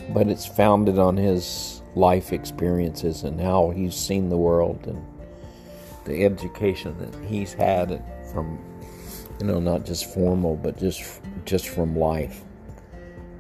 but 0.10 0.28
it's 0.28 0.48
founded 0.48 0.98
on 0.98 1.16
his 1.16 1.84
life 1.94 2.34
experiences 2.34 3.24
and 3.24 3.40
how 3.40 3.70
he's 3.70 3.94
seen 3.94 4.30
the 4.30 4.38
world 4.38 4.88
and 4.88 5.06
the 6.06 6.26
education 6.26 6.98
that 6.98 7.14
he's 7.30 7.54
had 7.54 8.04
from 8.32 8.60
you 9.40 9.46
know 9.46 9.60
not 9.60 9.86
just 9.86 10.14
formal 10.14 10.56
but 10.56 10.78
just 10.78 11.22
just 11.46 11.68
from 11.68 11.96
life. 11.96 12.42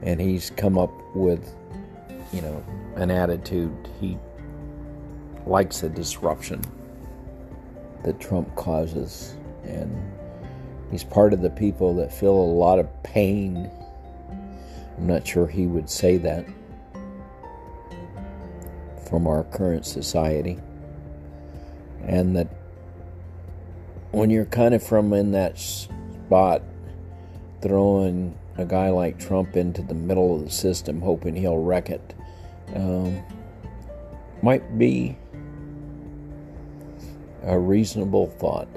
And 0.01 0.19
he's 0.19 0.49
come 0.49 0.77
up 0.77 0.91
with 1.15 1.53
you 2.31 2.41
know 2.41 2.63
an 2.95 3.11
attitude. 3.11 3.75
He 3.99 4.17
likes 5.45 5.81
the 5.81 5.89
disruption 5.89 6.61
that 8.03 8.19
Trump 8.19 8.53
causes. 8.55 9.35
And 9.63 9.95
he's 10.89 11.03
part 11.03 11.33
of 11.33 11.41
the 11.41 11.49
people 11.49 11.95
that 11.95 12.13
feel 12.13 12.33
a 12.33 12.51
lot 12.53 12.79
of 12.79 12.87
pain. 13.03 13.69
I'm 14.97 15.07
not 15.07 15.25
sure 15.25 15.47
he 15.47 15.67
would 15.67 15.89
say 15.89 16.17
that 16.17 16.45
from 19.07 19.27
our 19.27 19.43
current 19.45 19.85
society. 19.85 20.59
And 22.03 22.35
that 22.35 22.47
when 24.11 24.29
you're 24.29 24.45
kind 24.45 24.73
of 24.73 24.83
from 24.83 25.13
in 25.13 25.31
that 25.31 25.57
spot, 25.57 26.61
throwing 27.61 28.37
a 28.57 28.65
guy 28.65 28.89
like 28.89 29.19
Trump 29.19 29.55
into 29.55 29.81
the 29.81 29.93
middle 29.93 30.35
of 30.35 30.45
the 30.45 30.51
system, 30.51 31.01
hoping 31.01 31.35
he'll 31.35 31.57
wreck 31.57 31.89
it, 31.89 32.13
um, 32.75 33.21
might 34.41 34.77
be 34.77 35.17
a 37.43 37.57
reasonable 37.57 38.27
thought. 38.27 38.67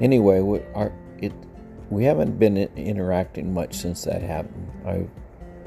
Anyway, 0.00 0.40
we, 0.40 0.60
it, 1.18 1.32
we 1.90 2.04
haven't 2.04 2.38
been 2.38 2.56
interacting 2.56 3.54
much 3.54 3.76
since 3.76 4.04
that 4.04 4.22
happened. 4.22 4.70
I 4.84 5.06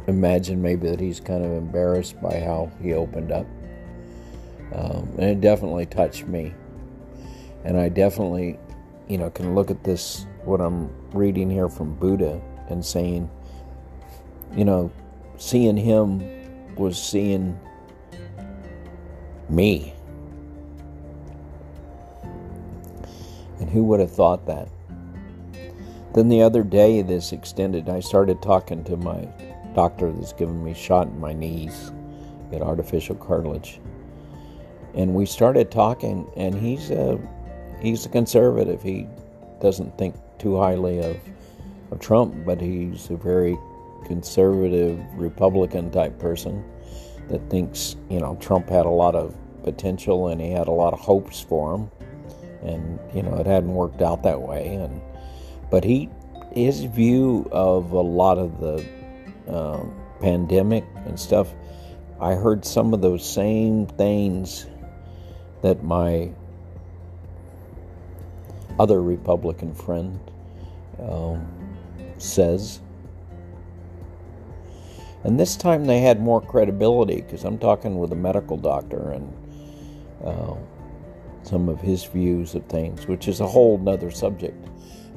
imagine 0.08 0.62
maybe 0.62 0.90
that 0.90 1.00
he's 1.00 1.20
kind 1.20 1.46
of 1.46 1.52
embarrassed 1.52 2.22
by 2.22 2.40
how 2.40 2.72
he 2.82 2.94
opened 2.94 3.32
up. 3.32 3.46
Um, 4.74 5.10
and 5.18 5.24
it 5.24 5.42
definitely 5.42 5.86
touched 5.86 6.28
me. 6.28 6.54
And 7.64 7.78
I 7.78 7.90
definitely, 7.90 8.58
you 9.08 9.18
know, 9.18 9.30
can 9.30 9.56
look 9.56 9.72
at 9.72 9.84
this, 9.84 10.26
what 10.44 10.62
I'm 10.62 10.90
reading 11.12 11.50
here 11.50 11.70
from 11.70 11.96
Buddha, 11.96 12.42
and 12.70 12.86
saying, 12.86 13.30
you 14.56 14.66
know, 14.66 14.92
seeing 15.38 15.78
him 15.78 16.76
was 16.76 17.02
seeing 17.02 17.60
me. 19.50 19.94
And 23.60 23.70
who 23.70 23.84
would 23.86 24.00
have 24.00 24.12
thought 24.12 24.46
that? 24.46 24.70
Then 26.14 26.30
the 26.30 26.42
other 26.42 26.64
day, 26.64 27.02
this 27.02 27.32
extended, 27.32 27.90
I 27.90 28.00
started 28.00 28.42
talking 28.42 28.84
to 28.86 28.98
my 28.98 29.28
doctor 29.76 30.12
that's 30.12 30.34
given 30.34 30.64
me 30.64 30.74
shot 30.74 31.08
in 31.08 31.20
my 31.20 31.34
knees, 31.34 31.92
get 32.50 32.62
artificial 32.62 33.16
cartilage. 33.16 33.80
And 34.96 35.14
we 35.14 35.26
started 35.26 35.70
talking, 35.70 36.28
and 36.36 36.56
he's 36.56 36.90
a 36.90 37.20
he's 37.82 38.06
a 38.06 38.10
conservative. 38.10 38.82
He 38.82 39.08
doesn't 39.62 39.98
think 39.98 40.16
too 40.40 40.58
highly 40.58 41.00
of 41.00 41.18
of 41.92 42.00
Trump, 42.00 42.46
but 42.46 42.60
he's 42.60 43.10
a 43.10 43.16
very 43.16 43.58
conservative 44.06 45.00
Republican 45.16 45.90
type 45.92 46.18
person 46.20 46.64
that 47.30 47.50
thinks 47.50 47.96
you 48.10 48.20
know 48.20 48.38
Trump 48.42 48.70
had 48.70 48.86
a 48.86 48.90
lot 48.90 49.16
of 49.16 49.36
potential 49.64 50.28
and 50.30 50.40
he 50.40 50.52
had 50.52 50.68
a 50.68 50.72
lot 50.72 50.94
of 50.94 51.00
hopes 51.00 51.42
for 51.42 51.76
him, 51.76 51.92
and 52.64 53.00
you 53.14 53.24
know 53.24 53.36
it 53.38 53.46
hadn't 53.46 53.74
worked 53.74 54.02
out 54.02 54.24
that 54.24 54.42
way. 54.42 54.76
And 54.76 55.02
but 55.70 55.84
he 55.84 56.10
his 56.54 56.84
view 56.86 57.48
of 57.52 57.92
a 57.92 58.02
lot 58.02 58.38
of 58.38 58.60
the 58.60 58.86
um, 59.48 59.94
pandemic 60.20 60.84
and 61.06 61.20
stuff, 61.20 61.54
I 62.20 62.34
heard 62.34 62.66
some 62.66 62.94
of 62.94 63.02
those 63.02 63.28
same 63.28 63.86
things 63.86 64.66
that 65.62 65.84
my 65.84 66.32
other 68.80 69.02
Republican 69.02 69.74
friend 69.74 70.20
um, 71.00 71.48
says. 72.18 72.80
And 75.24 75.40
this 75.40 75.56
time 75.56 75.86
they 75.86 76.00
had 76.00 76.22
more 76.22 76.42
credibility 76.42 77.22
because 77.22 77.44
I'm 77.44 77.58
talking 77.58 77.98
with 77.98 78.12
a 78.12 78.16
medical 78.16 78.58
doctor 78.58 79.12
and 79.12 79.34
uh, 80.24 80.56
some 81.44 81.70
of 81.70 81.82
his 81.82 82.04
views 82.06 82.56
of 82.56 82.66
things, 82.66 83.08
which 83.08 83.28
is 83.28 83.40
a 83.40 83.48
whole 83.48 83.78
nother 83.78 84.12
subject. 84.12 84.68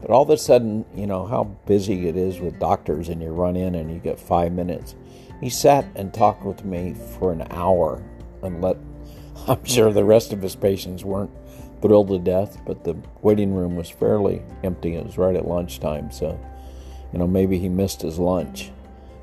But 0.01 0.11
all 0.11 0.23
of 0.23 0.31
a 0.31 0.39
sudden, 0.39 0.85
you 0.95 1.07
know, 1.07 1.27
how 1.27 1.45
busy 1.67 2.09
it 2.09 2.17
is 2.17 2.41
with 2.41 2.59
doctors, 2.59 3.09
and 3.09 3.21
you 3.21 3.31
run 3.31 3.57
in 3.57 3.75
and 3.75 3.91
you 3.91 3.99
get 3.99 4.19
five 4.19 4.53
minutes. 4.53 4.95
He 5.41 5.51
sat 5.51 5.87
and 5.95 6.13
talked 6.13 6.45
with 6.45 6.65
me 6.65 6.95
for 7.19 7.33
an 7.33 7.47
hour 7.51 8.03
and 8.43 8.63
let, 8.63 8.77
I'm 9.47 9.65
sure 9.65 9.93
the 9.93 10.05
rest 10.05 10.33
of 10.33 10.41
his 10.41 10.57
patients 10.57 11.05
weren't 11.05 11.31
thrilled 11.81 12.09
to 12.09 12.19
death, 12.19 12.61
but 12.67 12.85
the 12.85 12.97
waiting 13.23 13.55
room 13.55 13.77
was 13.77 13.89
fairly 13.89 14.43
empty. 14.63 14.95
It 14.95 15.05
was 15.05 15.19
right 15.19 15.37
at 15.37 15.47
lunchtime, 15.47 16.11
so 16.11 16.39
you 17.13 17.19
know 17.19 17.27
maybe 17.27 17.59
he 17.59 17.69
missed 17.69 18.03
his 18.03 18.19
lunch. 18.19 18.71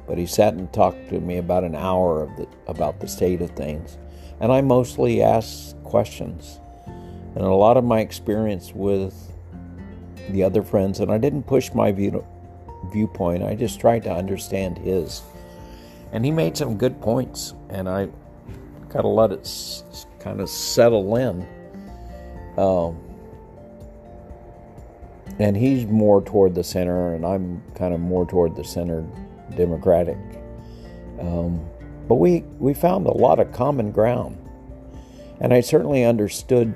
But 0.08 0.18
he 0.18 0.26
sat 0.26 0.54
and 0.54 0.72
talked 0.72 1.10
to 1.10 1.20
me 1.20 1.38
about 1.38 1.66
an 1.66 1.76
hour 1.76 2.22
of 2.22 2.36
the, 2.38 2.48
about 2.68 3.00
the 3.00 3.08
state 3.08 3.42
of 3.42 3.52
things, 3.52 3.98
and 4.40 4.52
I 4.52 4.62
mostly 4.62 5.22
asked 5.22 5.82
questions. 5.84 6.60
And 7.36 7.46
a 7.46 7.54
lot 7.54 7.78
of 7.78 7.84
my 7.84 8.00
experience 8.00 8.74
with 8.74 9.14
the 10.30 10.44
other 10.44 10.64
friends, 10.64 11.00
and 11.00 11.12
I 11.12 11.18
didn't 11.18 11.44
push 11.44 11.72
my 11.74 11.92
view, 11.92 12.26
viewpoint. 12.92 13.44
I 13.44 13.54
just 13.54 13.80
tried 13.80 14.04
to 14.04 14.12
understand 14.12 14.78
his, 14.80 15.22
and 16.12 16.26
he 16.26 16.32
made 16.32 16.58
some 16.58 16.78
good 16.78 17.00
points, 17.02 17.54
and 17.70 17.88
I 17.88 18.08
got 18.90 19.02
to 19.02 19.08
let 19.08 19.32
it 19.32 19.42
s- 19.42 20.08
kind 20.20 20.42
of 20.42 20.50
settle 20.50 21.16
in 21.18 21.46
um, 22.58 22.98
and 25.40 25.56
he's 25.56 25.86
more 25.86 26.22
toward 26.22 26.56
the 26.56 26.64
center, 26.64 27.14
and 27.14 27.26
I'm 27.26 27.62
kind 27.76 27.94
of 27.94 28.00
more 28.00 28.26
toward 28.26 28.56
the 28.56 28.64
center 28.64 29.06
Democratic. 29.56 30.18
Um, 31.20 31.64
but 32.08 32.16
we, 32.16 32.42
we 32.60 32.74
found 32.74 33.06
a 33.06 33.12
lot 33.12 33.40
of 33.40 33.52
common 33.52 33.92
ground. 33.92 34.38
And 35.40 35.54
I 35.54 35.62
certainly 35.62 36.04
understood 36.04 36.74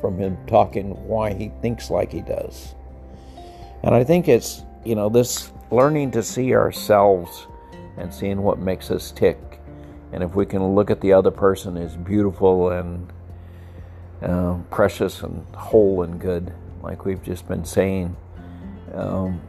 from 0.00 0.18
him 0.18 0.38
talking 0.46 0.90
why 1.06 1.34
he 1.34 1.50
thinks 1.60 1.90
like 1.90 2.12
he 2.12 2.22
does. 2.22 2.74
And 3.82 3.94
I 3.94 4.04
think 4.04 4.28
it's, 4.28 4.62
you 4.84 4.94
know, 4.94 5.08
this 5.08 5.52
learning 5.70 6.12
to 6.12 6.22
see 6.22 6.54
ourselves 6.54 7.46
and 7.98 8.12
seeing 8.12 8.42
what 8.42 8.58
makes 8.58 8.90
us 8.90 9.10
tick. 9.10 9.38
And 10.12 10.22
if 10.22 10.34
we 10.34 10.46
can 10.46 10.74
look 10.74 10.90
at 10.90 11.00
the 11.00 11.12
other 11.12 11.30
person 11.30 11.76
as 11.76 11.96
beautiful 11.96 12.70
and 12.70 13.12
uh, 14.22 14.58
precious 14.70 15.22
and 15.22 15.44
whole 15.54 16.02
and 16.02 16.20
good, 16.20 16.52
like 16.82 17.04
we've 17.04 17.22
just 17.22 17.46
been 17.48 17.64
saying. 17.64 18.16
Um, 18.94 19.40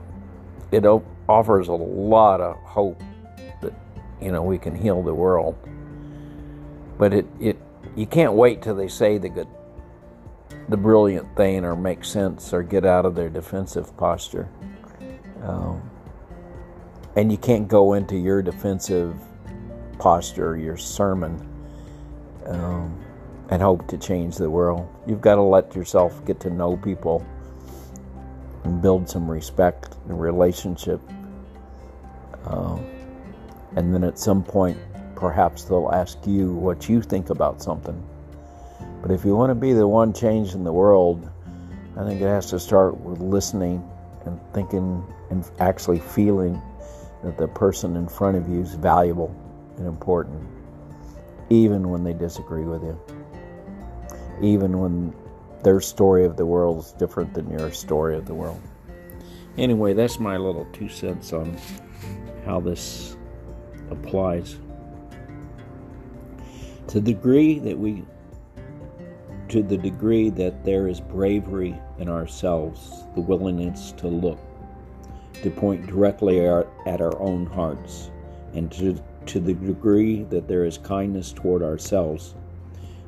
it 0.71 0.85
op- 0.85 1.05
offers 1.29 1.67
a 1.67 1.73
lot 1.73 2.41
of 2.41 2.57
hope 2.57 3.01
that 3.61 3.73
you 4.21 4.31
know 4.31 4.41
we 4.43 4.57
can 4.57 4.75
heal 4.75 5.01
the 5.03 5.13
world. 5.13 5.57
But 6.97 7.13
it, 7.13 7.25
it 7.39 7.57
you 7.95 8.05
can't 8.05 8.33
wait 8.33 8.61
till 8.61 8.75
they 8.75 8.87
say 8.87 9.17
the 9.17 9.29
good, 9.29 9.47
the 10.69 10.77
brilliant 10.77 11.35
thing, 11.35 11.63
or 11.63 11.75
make 11.75 12.03
sense, 12.03 12.53
or 12.53 12.63
get 12.63 12.85
out 12.85 13.05
of 13.05 13.15
their 13.15 13.29
defensive 13.29 13.95
posture. 13.97 14.49
Um, 15.43 15.89
and 17.15 17.31
you 17.31 17.37
can't 17.37 17.67
go 17.67 17.93
into 17.93 18.15
your 18.15 18.41
defensive 18.41 19.15
posture, 19.97 20.57
your 20.57 20.77
sermon. 20.77 21.47
Um, 22.45 23.03
and 23.49 23.61
hope 23.61 23.87
to 23.87 23.97
change 23.97 24.37
the 24.37 24.49
world. 24.49 24.87
You've 25.05 25.21
got 25.21 25.35
to 25.35 25.41
let 25.41 25.75
yourself 25.75 26.23
get 26.25 26.39
to 26.41 26.49
know 26.49 26.77
people 26.77 27.25
and 28.63 28.81
build 28.81 29.09
some 29.09 29.29
respect 29.29 29.95
and 30.07 30.19
relationship. 30.19 30.99
Uh, 32.45 32.77
and 33.75 33.93
then 33.93 34.03
at 34.03 34.19
some 34.19 34.43
point, 34.43 34.77
perhaps 35.15 35.63
they'll 35.63 35.91
ask 35.91 36.17
you 36.25 36.53
what 36.53 36.89
you 36.89 37.01
think 37.01 37.29
about 37.29 37.61
something. 37.61 38.01
But 39.01 39.11
if 39.11 39.23
you 39.23 39.35
want 39.35 39.51
to 39.51 39.55
be 39.55 39.73
the 39.73 39.87
one 39.87 40.13
changing 40.13 40.63
the 40.63 40.73
world, 40.73 41.29
I 41.95 42.03
think 42.03 42.21
it 42.21 42.25
has 42.25 42.49
to 42.51 42.59
start 42.59 42.99
with 42.99 43.19
listening 43.19 43.87
and 44.25 44.39
thinking 44.53 45.03
and 45.29 45.49
actually 45.59 45.99
feeling 45.99 46.61
that 47.23 47.37
the 47.37 47.47
person 47.47 47.95
in 47.95 48.07
front 48.07 48.37
of 48.37 48.47
you 48.49 48.61
is 48.61 48.75
valuable 48.75 49.35
and 49.77 49.87
important, 49.87 50.47
even 51.49 51.89
when 51.89 52.03
they 52.03 52.13
disagree 52.13 52.63
with 52.63 52.83
you, 52.83 52.99
even 54.41 54.79
when 54.79 55.13
their 55.63 55.81
story 55.81 56.25
of 56.25 56.37
the 56.37 56.45
world 56.45 56.79
is 56.79 56.91
different 56.93 57.33
than 57.33 57.49
your 57.49 57.71
story 57.71 58.15
of 58.15 58.25
the 58.25 58.33
world. 58.33 58.61
Anyway, 59.57 59.93
that's 59.93 60.19
my 60.19 60.37
little 60.37 60.65
two 60.71 60.87
cents 60.87 61.33
on 61.33 61.57
how 62.45 62.59
this 62.59 63.17
applies. 63.89 64.57
To 66.89 66.99
the 66.99 67.13
degree 67.13 67.59
that 67.59 67.77
we 67.77 68.05
to 69.49 69.63
the 69.63 69.77
degree 69.77 70.29
that 70.29 70.65
there 70.65 70.87
is 70.87 70.99
bravery 70.99 71.75
in 71.99 72.09
ourselves, 72.09 73.05
the 73.15 73.21
willingness 73.21 73.93
to 73.93 74.07
look, 74.07 74.39
to 75.41 75.49
point 75.49 75.87
directly 75.87 76.45
at 76.45 77.01
our 77.01 77.19
own 77.21 77.45
hearts, 77.45 78.11
and 78.53 78.71
to, 78.73 79.01
to 79.25 79.39
the 79.39 79.53
degree 79.53 80.23
that 80.23 80.47
there 80.47 80.65
is 80.65 80.77
kindness 80.77 81.31
toward 81.31 81.63
ourselves, 81.63 82.35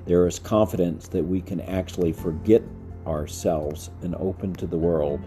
there 0.10 0.26
is 0.26 0.39
confidence 0.39 1.08
that 1.08 1.24
we 1.24 1.39
can 1.39 1.62
actually 1.62 2.12
forget 2.12 2.63
ourselves 3.06 3.91
and 4.02 4.15
open 4.15 4.52
to 4.56 4.65
the 4.65 4.76
world. 4.76 5.22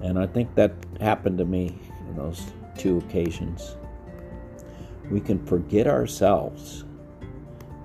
And 0.00 0.18
I 0.18 0.26
think 0.26 0.54
that 0.54 0.72
happened 1.02 1.36
to 1.36 1.44
me 1.44 1.78
in 2.08 2.16
those 2.16 2.46
two 2.78 2.96
occasions. 2.96 3.76
We 5.10 5.20
can 5.20 5.44
forget 5.44 5.86
ourselves 5.86 6.84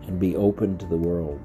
and 0.03 0.17
be 0.17 0.38
open 0.38 0.77
to 0.77 0.86
the 0.86 0.95
world. 0.95 1.41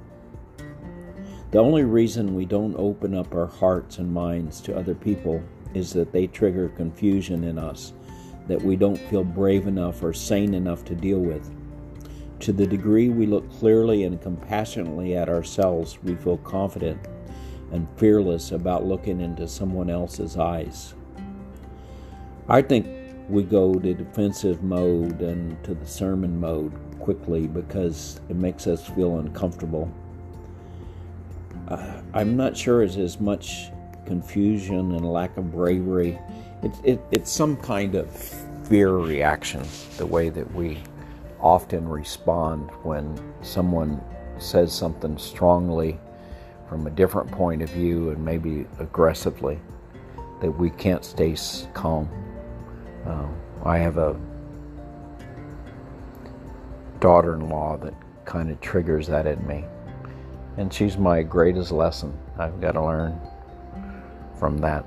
The 1.50 1.58
only 1.58 1.82
reason 1.82 2.37
we 2.37 2.44
don't 2.44 2.76
open 2.76 3.16
up 3.16 3.35
our 3.35 3.48
hearts 3.48 3.98
and 3.98 4.14
minds 4.14 4.61
to 4.61 4.76
other 4.76 4.94
people 4.94 5.42
is 5.74 5.92
that 5.94 6.12
they 6.12 6.28
trigger 6.28 6.68
confusion 6.68 7.42
in 7.42 7.58
us 7.58 7.92
that 8.46 8.62
we 8.62 8.76
don't 8.76 9.00
feel 9.11 9.24
brave 9.24 9.66
enough 9.66 10.00
or 10.00 10.12
sane 10.12 10.54
enough 10.54 10.85
to 10.85 10.94
deal 10.94 11.18
with. 11.18 11.50
To 12.42 12.52
the 12.52 12.66
degree 12.66 13.09
we 13.09 13.26
look 13.26 13.50
clearly 13.59 14.05
and 14.05 14.20
compassionately 14.20 15.16
at 15.16 15.28
ourselves, 15.28 15.98
we 16.02 16.14
feel 16.14 16.37
confident 16.38 17.00
and 17.72 17.88
fearless 17.96 18.52
about 18.52 18.85
looking 18.85 19.20
into 19.20 19.48
someone 19.48 19.88
else's 19.90 20.37
eyes. 20.37 20.94
I 22.48 22.62
think 22.62 22.87
we 23.28 23.42
go 23.42 23.74
to 23.74 23.94
defensive 23.94 24.62
mode 24.62 25.20
and 25.20 25.62
to 25.64 25.74
the 25.74 25.87
sermon 25.87 26.38
mode 26.38 26.72
quickly 26.98 27.46
because 27.46 28.20
it 28.28 28.37
makes 28.37 28.66
us 28.66 28.87
feel 28.87 29.18
uncomfortable 29.18 29.90
uh, 31.68 32.02
I'm 32.12 32.37
not 32.37 32.57
sure 32.57 32.83
it's 32.83 32.96
as 32.96 33.20
much 33.20 33.70
confusion 34.07 34.94
and 34.94 35.11
lack 35.11 35.37
of 35.37 35.52
bravery. 35.52 36.18
It, 36.62 36.72
it, 36.85 37.00
it's 37.11 37.31
some 37.31 37.57
kind 37.57 37.94
of 37.94 38.11
fear 38.64 38.90
reaction, 38.90 39.62
the 39.96 40.07
way 40.07 40.28
that 40.28 40.52
we 40.55 40.83
often 41.42 41.88
respond 41.88 42.70
when 42.83 43.35
someone 43.42 44.00
says 44.38 44.72
something 44.72 45.18
strongly 45.18 45.98
from 46.68 46.87
a 46.87 46.90
different 46.90 47.31
point 47.31 47.61
of 47.61 47.68
view 47.70 48.11
and 48.11 48.24
maybe 48.24 48.66
aggressively, 48.78 49.61
that 50.40 50.50
we 50.50 50.70
can't 50.70 51.05
stay 51.05 51.37
calm. 51.74 52.09
Uh, 53.07 53.26
I 53.64 53.78
have 53.78 53.98
a 53.98 54.18
daughter 57.00 57.35
in 57.35 57.48
law 57.48 57.76
that 57.76 57.94
kind 58.24 58.50
of 58.50 58.61
triggers 58.61 59.07
that 59.09 59.26
in 59.26 59.44
me. 59.46 59.64
And 60.57 60.72
she's 60.72 60.96
my 60.96 61.22
greatest 61.22 61.72
lesson. 61.72 62.16
I've 62.38 62.61
got 62.61 62.72
to 62.72 62.85
learn 62.85 63.20
from 64.38 64.59
that 64.59 64.85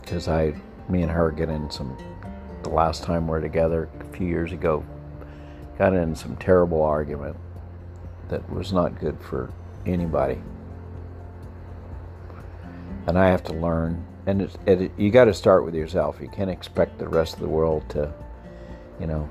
because 0.00 0.28
I, 0.28 0.54
me 0.88 1.02
and 1.02 1.10
her 1.10 1.30
get 1.30 1.48
in 1.48 1.70
some, 1.70 1.96
the 2.62 2.70
last 2.70 3.02
time 3.02 3.26
we 3.26 3.36
are 3.36 3.40
together 3.40 3.88
a 4.00 4.04
few 4.16 4.26
years 4.26 4.52
ago, 4.52 4.84
got 5.78 5.94
in 5.94 6.14
some 6.14 6.36
terrible 6.36 6.82
argument 6.82 7.36
that 8.28 8.48
was 8.50 8.72
not 8.72 8.98
good 8.98 9.18
for 9.20 9.52
anybody. 9.84 10.40
And 13.06 13.18
I 13.18 13.28
have 13.28 13.44
to 13.44 13.52
learn, 13.52 14.04
and 14.26 14.42
it's, 14.42 14.56
it, 14.66 14.90
you 14.96 15.10
got 15.10 15.26
to 15.26 15.34
start 15.34 15.64
with 15.64 15.74
yourself. 15.74 16.18
You 16.20 16.28
can't 16.28 16.50
expect 16.50 16.98
the 16.98 17.08
rest 17.08 17.34
of 17.34 17.40
the 17.40 17.48
world 17.48 17.88
to, 17.90 18.12
you 18.98 19.06
know, 19.06 19.28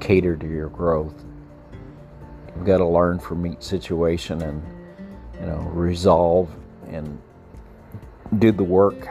cater 0.00 0.36
to 0.36 0.46
your 0.46 0.68
growth. 0.68 1.24
You've 2.56 2.64
got 2.64 2.78
to 2.78 2.86
learn 2.86 3.18
from 3.18 3.46
each 3.46 3.62
situation 3.62 4.42
and 4.42 4.62
you 5.40 5.46
know, 5.46 5.58
resolve 5.72 6.50
and 6.88 7.20
do 8.38 8.52
the 8.52 8.64
work 8.64 9.08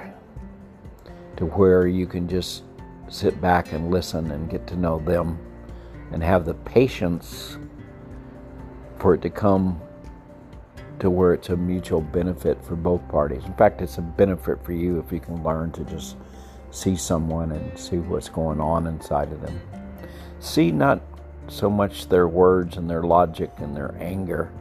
to 1.38 1.46
where 1.46 1.88
you 1.88 2.06
can 2.06 2.28
just 2.28 2.64
sit 3.10 3.40
back 3.42 3.74
and 3.74 3.90
listen 3.90 4.32
and 4.32 4.50
get 4.50 4.68
to 4.68 4.76
know 4.76 5.00
them 5.00 5.40
and 6.12 6.24
have 6.24 6.46
the 6.46 6.54
patience 6.54 7.58
for 8.98 9.14
it 9.14 9.22
to 9.22 9.30
come 9.30 9.80
to 11.00 11.10
where 11.10 11.34
it's 11.34 11.50
a 11.50 11.56
mutual 11.56 12.02
benefit 12.02 12.62
for 12.64 12.76
both 12.76 13.08
parties. 13.08 13.46
In 13.46 13.54
fact, 13.54 13.82
it's 13.82 13.98
a 13.98 14.02
benefit 14.02 14.64
for 14.64 14.74
you 14.74 15.00
if 15.00 15.12
you 15.12 15.20
can 15.20 15.44
learn 15.44 15.72
to 15.72 15.84
just 15.86 16.18
see 16.72 16.96
someone 16.96 17.52
and 17.52 17.78
see 17.78 17.98
what's 17.98 18.30
going 18.30 18.60
on 18.60 18.88
inside 18.88 19.32
of 19.32 19.42
them. 19.42 19.60
See 20.40 20.72
not 20.72 21.02
so 21.48 21.70
much 21.70 22.10
their 22.10 22.28
words 22.28 22.78
and 22.78 22.90
their 22.90 23.04
logic 23.04 23.52
and 23.58 23.76
their 23.76 23.96
anger 24.00 24.52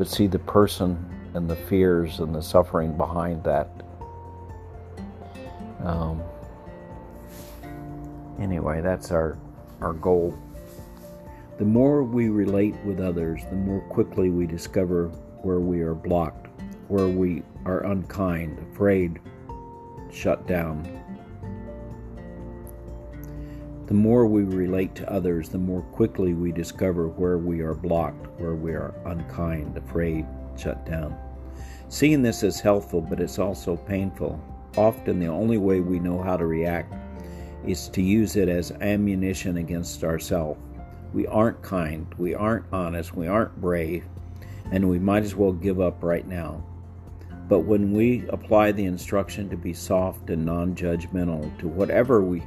but 0.00 0.08
see 0.08 0.26
the 0.26 0.38
person 0.38 0.96
and 1.34 1.46
the 1.46 1.54
fears 1.54 2.20
and 2.20 2.34
the 2.34 2.40
suffering 2.40 2.96
behind 2.96 3.44
that. 3.44 3.68
Um, 5.84 6.22
anyway, 8.40 8.80
that's 8.80 9.10
our 9.10 9.36
our 9.82 9.92
goal. 9.92 10.38
The 11.60 11.66
more 11.66 12.02
we 12.02 12.30
relate 12.30 12.74
with 12.86 13.00
others, 13.00 13.42
the 13.50 13.54
more 13.54 13.82
quickly 13.82 14.30
we 14.30 14.46
discover 14.46 15.08
where 15.42 15.60
we 15.60 15.82
are 15.82 15.92
blocked, 15.92 16.46
where 16.88 17.08
we 17.08 17.42
are 17.66 17.84
unkind, 17.84 18.58
afraid, 18.72 19.20
shut 20.10 20.46
down. 20.46 20.88
The 23.88 23.92
more 23.92 24.24
we 24.24 24.44
relate 24.44 24.94
to 24.94 25.12
others, 25.12 25.50
the 25.50 25.58
more 25.58 25.82
quickly 25.82 26.32
we 26.32 26.50
discover 26.50 27.08
where 27.08 27.36
we 27.36 27.60
are 27.60 27.74
blocked, 27.74 28.28
where 28.40 28.54
we 28.54 28.72
are 28.72 28.94
unkind, 29.04 29.76
afraid, 29.76 30.24
shut 30.56 30.86
down. 30.86 31.14
Seeing 31.90 32.22
this 32.22 32.42
is 32.42 32.58
helpful, 32.58 33.02
but 33.02 33.20
it's 33.20 33.38
also 33.38 33.76
painful. 33.76 34.42
Often, 34.78 35.20
the 35.20 35.26
only 35.26 35.58
way 35.58 35.80
we 35.80 35.98
know 35.98 36.22
how 36.22 36.38
to 36.38 36.46
react 36.46 36.94
is 37.66 37.90
to 37.90 38.00
use 38.00 38.36
it 38.36 38.48
as 38.48 38.72
ammunition 38.80 39.58
against 39.58 40.04
ourselves. 40.04 40.58
We 41.12 41.26
aren't 41.26 41.62
kind, 41.62 42.06
we 42.18 42.34
aren't 42.34 42.66
honest, 42.72 43.14
we 43.14 43.26
aren't 43.26 43.60
brave, 43.60 44.04
and 44.70 44.88
we 44.88 44.98
might 44.98 45.24
as 45.24 45.34
well 45.34 45.52
give 45.52 45.80
up 45.80 46.02
right 46.02 46.26
now. 46.26 46.62
But 47.48 47.60
when 47.60 47.92
we 47.92 48.28
apply 48.28 48.72
the 48.72 48.84
instruction 48.84 49.48
to 49.50 49.56
be 49.56 49.74
soft 49.74 50.30
and 50.30 50.46
non 50.46 50.76
judgmental 50.76 51.58
to 51.58 51.66
whatever 51.66 52.22
we 52.22 52.42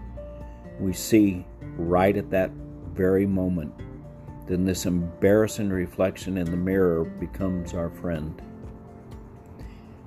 we 0.80 0.94
see 0.94 1.46
right 1.78 2.16
at 2.16 2.30
that 2.32 2.52
very 2.94 3.26
moment, 3.26 3.74
then 4.48 4.64
this 4.64 4.86
embarrassing 4.86 5.70
reflection 5.70 6.38
in 6.38 6.50
the 6.50 6.58
mirror 6.58 7.04
becomes 7.04 7.74
our 7.74 7.90
friend. 7.90 8.42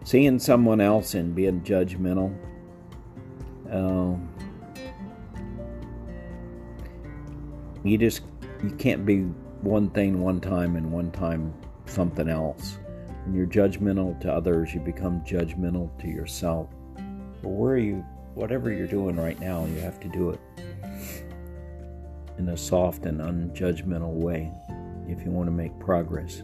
Seeing 0.05 0.39
someone 0.39 0.81
else 0.81 1.15
and 1.15 1.35
being 1.35 1.63
judgmental, 1.63 2.35
uh, 3.71 4.17
you 7.83 7.99
just 7.99 8.23
you 8.67 8.77
can't 8.77 9.07
be 9.07 9.21
one 9.63 9.91
thing 9.91 10.21
one 10.21 10.41
time 10.41 10.77
and 10.77 10.91
one 10.91 11.11
time 11.13 11.55
something 11.87 12.29
else. 12.29 12.79
When 13.25 13.35
you're 13.35 13.47
judgmental 13.47 14.21
to 14.21 14.33
others, 14.33 14.75
you 14.75 14.81
become 14.81 15.21
judgmental 15.21 15.97
to 16.01 16.09
yourself. 16.09 16.69
But 17.43 17.51
where 17.51 17.79
you 17.79 18.05
whatever 18.35 18.73
you're 18.73 18.87
doing 18.87 19.17
right 19.17 19.39
now, 19.41 19.65
you 19.67 19.81
have 19.81 19.99
to 20.01 20.09
do 20.09 20.31
it 20.31 20.41
in 22.39 22.49
a 22.51 22.57
soft 22.57 23.07
and 23.07 23.21
unjudgmental 23.21 24.13
way 24.13 24.53
if 25.09 25.25
you 25.25 25.31
want 25.31 25.47
to 25.47 25.53
make 25.53 25.79
progress. 25.79 26.43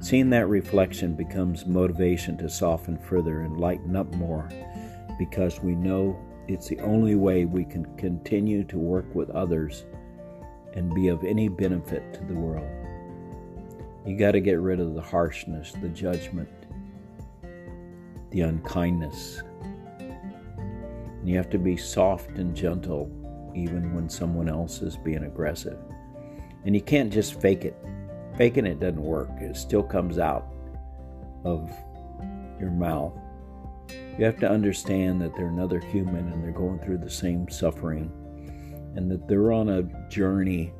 Seeing 0.00 0.30
that 0.30 0.48
reflection 0.48 1.14
becomes 1.14 1.66
motivation 1.66 2.36
to 2.38 2.48
soften 2.48 2.98
further 2.98 3.40
and 3.40 3.58
lighten 3.58 3.96
up 3.96 4.12
more 4.14 4.48
because 5.18 5.60
we 5.60 5.74
know 5.74 6.18
it's 6.46 6.68
the 6.68 6.78
only 6.80 7.14
way 7.14 7.46
we 7.46 7.64
can 7.64 7.84
continue 7.96 8.64
to 8.64 8.78
work 8.78 9.12
with 9.14 9.30
others 9.30 9.84
and 10.74 10.94
be 10.94 11.08
of 11.08 11.24
any 11.24 11.48
benefit 11.48 12.14
to 12.14 12.24
the 12.24 12.34
world. 12.34 12.68
You 14.06 14.16
got 14.16 14.32
to 14.32 14.40
get 14.40 14.58
rid 14.58 14.80
of 14.80 14.94
the 14.94 15.02
harshness, 15.02 15.72
the 15.80 15.88
judgment, 15.88 16.48
the 18.30 18.40
unkindness, 18.40 19.42
and 19.98 21.28
you 21.28 21.36
have 21.36 21.50
to 21.50 21.58
be 21.58 21.76
soft 21.76 22.30
and 22.38 22.54
gentle 22.54 23.10
even 23.54 23.94
when 23.94 24.08
someone 24.08 24.48
else 24.48 24.82
is 24.82 24.96
being 24.96 25.24
aggressive. 25.24 25.78
And 26.64 26.74
you 26.74 26.80
can't 26.80 27.12
just 27.12 27.40
fake 27.40 27.64
it. 27.64 27.76
faking 28.36 28.66
it 28.66 28.80
doesn't 28.80 29.02
work. 29.02 29.30
It 29.40 29.56
still 29.56 29.82
comes 29.82 30.18
out 30.18 30.46
of 31.44 31.70
your 32.58 32.70
mouth. 32.70 33.12
You 34.18 34.24
have 34.24 34.38
to 34.40 34.50
understand 34.50 35.20
that 35.20 35.36
they're 35.36 35.46
another 35.46 35.78
human 35.78 36.32
and 36.32 36.42
they're 36.42 36.50
going 36.50 36.78
through 36.80 36.98
the 36.98 37.10
same 37.10 37.48
suffering 37.48 38.10
and 38.96 39.10
that 39.10 39.28
they're 39.28 39.52
on 39.52 39.68
a 39.68 39.82
journey 40.08 40.72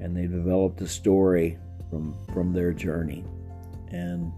and 0.00 0.16
they 0.16 0.26
developed 0.26 0.80
a 0.80 0.88
story 0.88 1.58
from 1.90 2.16
from 2.32 2.52
their 2.52 2.72
journey. 2.72 3.24
And 3.88 4.32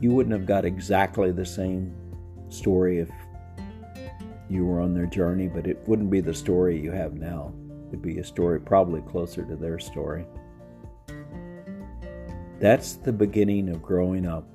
you 0.00 0.10
wouldn't 0.10 0.34
have 0.34 0.46
got 0.46 0.64
exactly 0.64 1.30
the 1.32 1.46
same 1.46 1.94
story 2.48 2.98
if 2.98 3.10
you 4.50 4.66
were 4.66 4.80
on 4.80 4.94
their 4.94 5.06
journey, 5.06 5.48
but 5.48 5.66
it 5.66 5.78
wouldn't 5.86 6.10
be 6.10 6.20
the 6.20 6.34
story 6.34 6.78
you 6.78 6.90
have 6.90 7.14
now. 7.14 7.52
It'd 7.88 8.02
be 8.02 8.18
a 8.18 8.24
story 8.24 8.60
probably 8.60 9.00
closer 9.02 9.44
to 9.44 9.56
their 9.56 9.78
story. 9.78 10.26
That's 12.58 12.94
the 12.94 13.12
beginning 13.12 13.68
of 13.68 13.82
growing 13.82 14.26
up. 14.26 14.46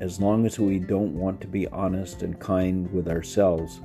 As 0.00 0.20
long 0.20 0.46
as 0.46 0.58
we 0.58 0.78
don't 0.78 1.14
want 1.14 1.40
to 1.42 1.46
be 1.46 1.68
honest 1.68 2.22
and 2.22 2.38
kind 2.40 2.92
with 2.92 3.08
ourselves, 3.08 3.80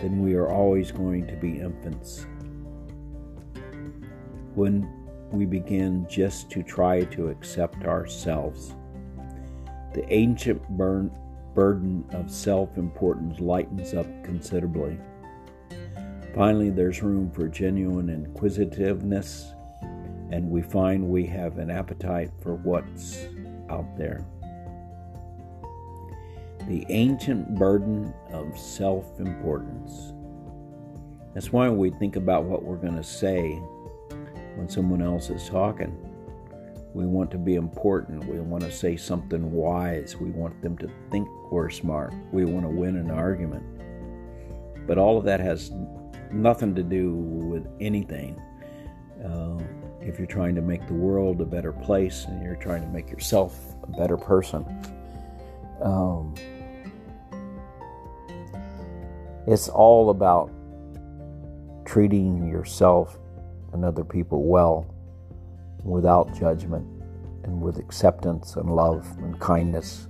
then 0.00 0.22
we 0.22 0.34
are 0.34 0.50
always 0.50 0.92
going 0.92 1.26
to 1.26 1.36
be 1.36 1.60
infants. 1.60 2.26
When 4.54 4.88
we 5.32 5.46
begin 5.46 6.06
just 6.08 6.50
to 6.50 6.62
try 6.62 7.04
to 7.04 7.28
accept 7.28 7.84
ourselves, 7.84 8.74
the 9.94 10.04
ancient 10.12 10.66
burn, 10.70 11.10
burden 11.54 12.04
of 12.12 12.30
self 12.30 12.76
importance 12.76 13.40
lightens 13.40 13.94
up 13.94 14.06
considerably. 14.22 14.98
Finally, 16.34 16.68
there's 16.70 17.02
room 17.02 17.30
for 17.30 17.48
genuine 17.48 18.10
inquisitiveness, 18.10 19.52
and 20.30 20.50
we 20.50 20.60
find 20.60 21.08
we 21.08 21.24
have 21.24 21.56
an 21.58 21.70
appetite 21.70 22.30
for 22.42 22.56
what's 22.56 23.26
out 23.70 23.96
there. 23.96 24.26
The 26.66 26.84
ancient 26.88 27.54
burden 27.54 28.12
of 28.32 28.58
self 28.58 29.20
importance. 29.20 30.12
That's 31.34 31.52
why 31.52 31.68
we 31.68 31.90
think 31.90 32.16
about 32.16 32.44
what 32.44 32.62
we're 32.62 32.76
going 32.76 32.96
to 32.96 33.04
say 33.04 33.52
when 34.56 34.68
someone 34.68 35.02
else 35.02 35.30
is 35.30 35.48
talking. 35.48 35.94
We 36.94 37.04
want 37.04 37.30
to 37.32 37.38
be 37.38 37.56
important. 37.56 38.24
We 38.24 38.40
want 38.40 38.64
to 38.64 38.72
say 38.72 38.96
something 38.96 39.52
wise. 39.52 40.16
We 40.16 40.30
want 40.30 40.60
them 40.62 40.78
to 40.78 40.90
think 41.10 41.28
we're 41.52 41.68
smart. 41.68 42.14
We 42.32 42.46
want 42.46 42.64
to 42.64 42.70
win 42.70 42.96
an 42.96 43.10
argument. 43.10 43.64
But 44.86 44.96
all 44.96 45.18
of 45.18 45.24
that 45.24 45.40
has 45.40 45.72
nothing 46.32 46.74
to 46.74 46.82
do 46.82 47.12
with 47.14 47.68
anything. 47.80 48.40
Uh, 49.22 49.58
if 50.00 50.18
you're 50.18 50.26
trying 50.26 50.54
to 50.54 50.62
make 50.62 50.86
the 50.86 50.94
world 50.94 51.40
a 51.40 51.44
better 51.44 51.72
place 51.72 52.24
and 52.24 52.42
you're 52.42 52.56
trying 52.56 52.82
to 52.82 52.88
make 52.88 53.10
yourself 53.10 53.74
a 53.82 53.88
better 53.98 54.16
person, 54.16 54.64
um, 55.82 56.34
it's 59.46 59.68
all 59.68 60.10
about 60.10 60.50
treating 61.84 62.48
yourself 62.48 63.18
and 63.72 63.84
other 63.84 64.04
people 64.04 64.44
well 64.44 64.92
without 65.84 66.36
judgment 66.36 66.84
and 67.44 67.60
with 67.60 67.78
acceptance 67.78 68.56
and 68.56 68.74
love 68.74 69.06
and 69.18 69.38
kindness 69.40 70.08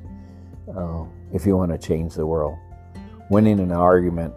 uh, 0.74 1.04
if 1.32 1.44
you 1.44 1.56
want 1.56 1.70
to 1.70 1.78
change 1.78 2.14
the 2.14 2.26
world. 2.26 2.56
Winning 3.28 3.60
an 3.60 3.72
argument, 3.72 4.32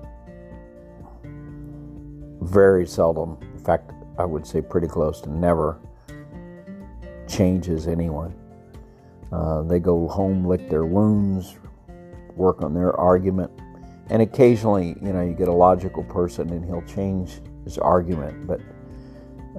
very 2.42 2.86
seldom, 2.86 3.38
in 3.54 3.60
fact, 3.64 3.94
I 4.18 4.26
would 4.26 4.46
say 4.46 4.62
pretty 4.62 4.88
close 4.88 5.22
to 5.22 5.30
never, 5.30 5.80
changes 7.28 7.88
anyone. 7.88 8.34
Uh, 9.32 9.62
they 9.62 9.80
go 9.80 10.08
home, 10.08 10.46
lick 10.46 10.70
their 10.70 10.86
wounds, 10.86 11.56
work 12.36 12.62
on 12.64 12.74
their 12.74 12.94
argument, 13.00 13.52
and 14.10 14.22
occasionally, 14.22 14.95
you 15.02 15.13
know, 15.13 15.22
you 15.22 15.34
get 15.34 15.48
a 15.48 15.54
logical 15.54 16.04
person 16.04 16.50
and 16.50 16.65
he'll 16.65 16.82
change 16.84 17.41
his 17.63 17.78
argument, 17.78 18.48
but 18.48 18.60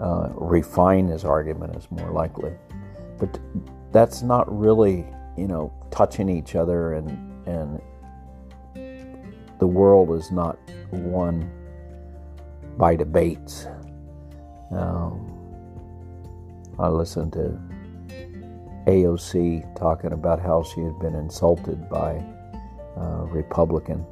uh, 0.01 0.31
refine 0.35 1.09
his 1.09 1.25
argument 1.25 1.77
is 1.77 1.89
more 1.91 2.11
likely. 2.11 2.53
But 3.19 3.39
that's 3.93 4.23
not 4.23 4.51
really, 4.51 5.07
you 5.37 5.47
know, 5.47 5.73
touching 5.91 6.29
each 6.29 6.55
other 6.55 6.95
and 6.95 7.29
and 7.47 7.81
the 9.59 9.67
world 9.67 10.11
is 10.17 10.31
not 10.31 10.59
won 10.91 11.51
by 12.77 12.97
debates. 12.97 13.67
Um, 14.73 15.27
I 16.79 16.89
listened 16.89 17.35
to 17.35 17.61
AOC 18.87 19.77
talking 19.77 20.13
about 20.13 20.41
how 20.41 20.63
she 20.63 20.81
had 20.81 20.99
been 20.99 21.15
insulted 21.15 21.89
by 21.91 22.25
a 22.97 23.27
Republican. 23.27 24.05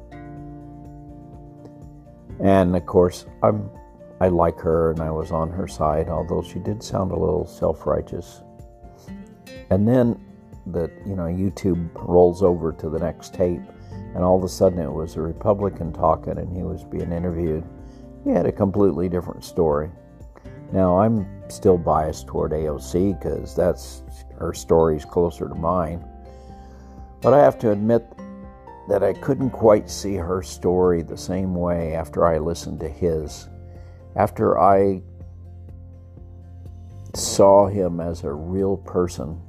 And 2.39 2.75
of 2.75 2.85
course, 2.85 3.25
I'm 3.43 3.69
I 4.21 4.27
like 4.27 4.59
her 4.59 4.91
and 4.91 5.01
I 5.01 5.11
was 5.11 5.31
on 5.31 5.49
her 5.51 5.67
side, 5.67 6.09
although 6.09 6.41
she 6.41 6.59
did 6.59 6.83
sound 6.83 7.11
a 7.11 7.17
little 7.17 7.45
self 7.45 7.85
righteous. 7.85 8.41
And 9.69 9.87
then 9.87 10.19
the 10.67 10.91
you 11.05 11.15
know 11.15 11.23
YouTube 11.23 11.89
rolls 11.95 12.43
over 12.43 12.71
to 12.73 12.89
the 12.89 12.99
next 12.99 13.33
tape, 13.33 13.61
and 13.91 14.23
all 14.23 14.37
of 14.37 14.43
a 14.43 14.49
sudden 14.49 14.79
it 14.79 14.91
was 14.91 15.15
a 15.15 15.21
Republican 15.21 15.93
talking, 15.93 16.37
and 16.37 16.55
he 16.55 16.63
was 16.63 16.83
being 16.83 17.11
interviewed. 17.11 17.63
He 18.25 18.31
had 18.31 18.45
a 18.45 18.51
completely 18.51 19.07
different 19.07 19.43
story. 19.43 19.89
Now 20.73 20.99
I'm 20.99 21.25
still 21.49 21.77
biased 21.77 22.27
toward 22.27 22.51
AOC 22.51 23.19
because 23.19 23.55
that's 23.55 24.03
her 24.37 24.53
story's 24.53 25.05
closer 25.05 25.47
to 25.47 25.55
mine, 25.55 26.03
but 27.21 27.33
I 27.33 27.39
have 27.39 27.57
to 27.59 27.71
admit 27.71 28.05
that 28.89 29.03
I 29.03 29.13
couldn't 29.13 29.51
quite 29.51 29.89
see 29.89 30.15
her 30.15 30.41
story 30.41 31.03
the 31.03 31.17
same 31.17 31.55
way 31.55 31.93
after 31.93 32.25
I 32.25 32.39
listened 32.39 32.79
to 32.81 32.89
his 32.89 33.47
after 34.15 34.59
I 34.59 35.01
saw 37.15 37.67
him 37.67 37.99
as 37.99 38.23
a 38.23 38.31
real 38.31 38.77
person, 38.77 39.39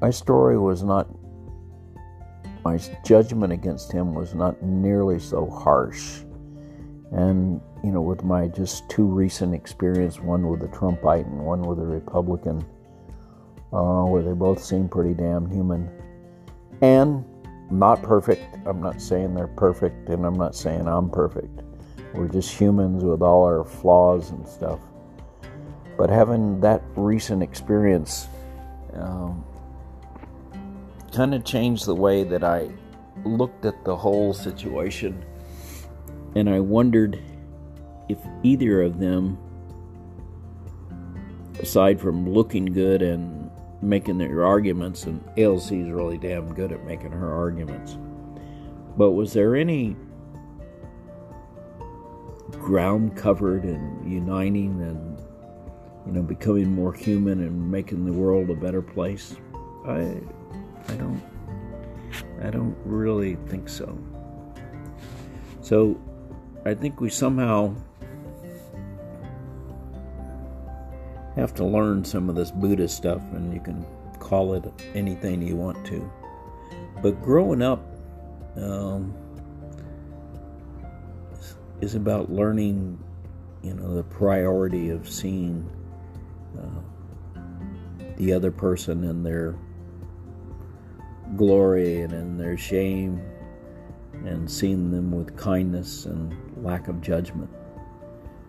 my 0.00 0.10
story 0.10 0.58
was 0.58 0.82
not, 0.82 1.06
my 2.64 2.78
judgment 3.04 3.52
against 3.52 3.92
him 3.92 4.14
was 4.14 4.34
not 4.34 4.62
nearly 4.62 5.18
so 5.18 5.48
harsh. 5.48 6.20
And, 7.12 7.60
you 7.84 7.90
know, 7.92 8.00
with 8.00 8.24
my 8.24 8.48
just 8.48 8.88
two 8.88 9.04
recent 9.04 9.54
experience, 9.54 10.18
one 10.18 10.48
with 10.48 10.62
a 10.62 10.68
Trumpite 10.68 11.26
and 11.26 11.40
one 11.40 11.62
with 11.62 11.78
a 11.78 11.84
Republican, 11.84 12.64
uh, 13.72 14.04
where 14.04 14.22
they 14.22 14.32
both 14.32 14.62
seem 14.62 14.88
pretty 14.88 15.14
damn 15.14 15.48
human. 15.50 15.90
And 16.80 17.24
not 17.78 18.02
perfect. 18.02 18.56
I'm 18.66 18.80
not 18.80 19.00
saying 19.00 19.34
they're 19.34 19.46
perfect, 19.46 20.08
and 20.08 20.24
I'm 20.24 20.36
not 20.36 20.54
saying 20.54 20.86
I'm 20.86 21.10
perfect. 21.10 21.62
We're 22.14 22.28
just 22.28 22.50
humans 22.50 23.04
with 23.04 23.22
all 23.22 23.44
our 23.44 23.64
flaws 23.64 24.30
and 24.30 24.46
stuff. 24.46 24.80
But 25.96 26.10
having 26.10 26.60
that 26.60 26.82
recent 26.96 27.42
experience 27.42 28.28
um, 28.94 29.44
kind 31.12 31.34
of 31.34 31.44
changed 31.44 31.86
the 31.86 31.94
way 31.94 32.24
that 32.24 32.44
I 32.44 32.70
looked 33.24 33.64
at 33.64 33.84
the 33.84 33.96
whole 33.96 34.34
situation. 34.34 35.24
And 36.34 36.48
I 36.48 36.60
wondered 36.60 37.18
if 38.08 38.18
either 38.42 38.82
of 38.82 38.98
them, 38.98 39.38
aside 41.60 42.00
from 42.00 42.28
looking 42.28 42.66
good 42.66 43.02
and 43.02 43.41
making 43.82 44.18
their 44.18 44.44
arguments, 44.44 45.04
and 45.04 45.20
AOC 45.36 45.86
is 45.86 45.90
really 45.90 46.16
damn 46.16 46.54
good 46.54 46.72
at 46.72 46.84
making 46.84 47.10
her 47.10 47.32
arguments, 47.32 47.98
but 48.96 49.10
was 49.10 49.32
there 49.32 49.56
any 49.56 49.96
ground 52.52 53.16
covered 53.16 53.64
and 53.64 54.10
uniting 54.10 54.80
and 54.82 55.18
you 56.06 56.12
know 56.12 56.22
becoming 56.22 56.72
more 56.72 56.92
human 56.92 57.40
and 57.40 57.70
making 57.70 58.04
the 58.04 58.12
world 58.12 58.50
a 58.50 58.54
better 58.54 58.82
place? 58.82 59.36
I 59.86 60.16
i 60.88 60.94
don't 60.94 61.22
i 62.42 62.50
don't 62.50 62.76
really 62.84 63.36
think 63.48 63.68
so. 63.68 63.98
So 65.60 66.00
i 66.64 66.74
think 66.74 67.00
we 67.00 67.10
somehow 67.10 67.74
have 71.42 71.54
to 71.54 71.64
learn 71.64 72.04
some 72.04 72.28
of 72.28 72.34
this 72.34 72.50
buddhist 72.50 72.96
stuff 72.96 73.22
and 73.32 73.52
you 73.52 73.60
can 73.60 73.84
call 74.18 74.54
it 74.54 74.64
anything 74.94 75.42
you 75.42 75.56
want 75.56 75.84
to 75.84 76.10
but 77.02 77.20
growing 77.20 77.62
up 77.62 77.84
um, 78.56 79.12
is 81.80 81.96
about 81.96 82.30
learning, 82.30 82.96
you 83.62 83.74
know, 83.74 83.94
the 83.96 84.04
priority 84.04 84.90
of 84.90 85.08
seeing 85.08 85.68
uh, 86.56 87.40
the 88.16 88.32
other 88.32 88.52
person 88.52 89.02
in 89.02 89.24
their 89.24 89.56
glory 91.36 92.02
and 92.02 92.12
in 92.12 92.38
their 92.38 92.56
shame 92.56 93.20
and 94.24 94.48
seeing 94.48 94.92
them 94.92 95.10
with 95.10 95.36
kindness 95.36 96.06
and 96.06 96.36
lack 96.62 96.86
of 96.86 97.00
judgment. 97.00 97.50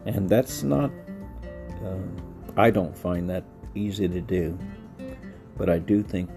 And 0.05 0.29
that's 0.29 0.61
not, 0.61 0.91
uh, 1.83 1.97
I 2.55 2.69
don't 2.69 2.95
find 2.95 3.29
that 3.29 3.43
easy 3.75 4.07
to 4.07 4.21
do. 4.21 4.57
But 5.57 5.69
I 5.69 5.79
do 5.79 6.03
think, 6.03 6.29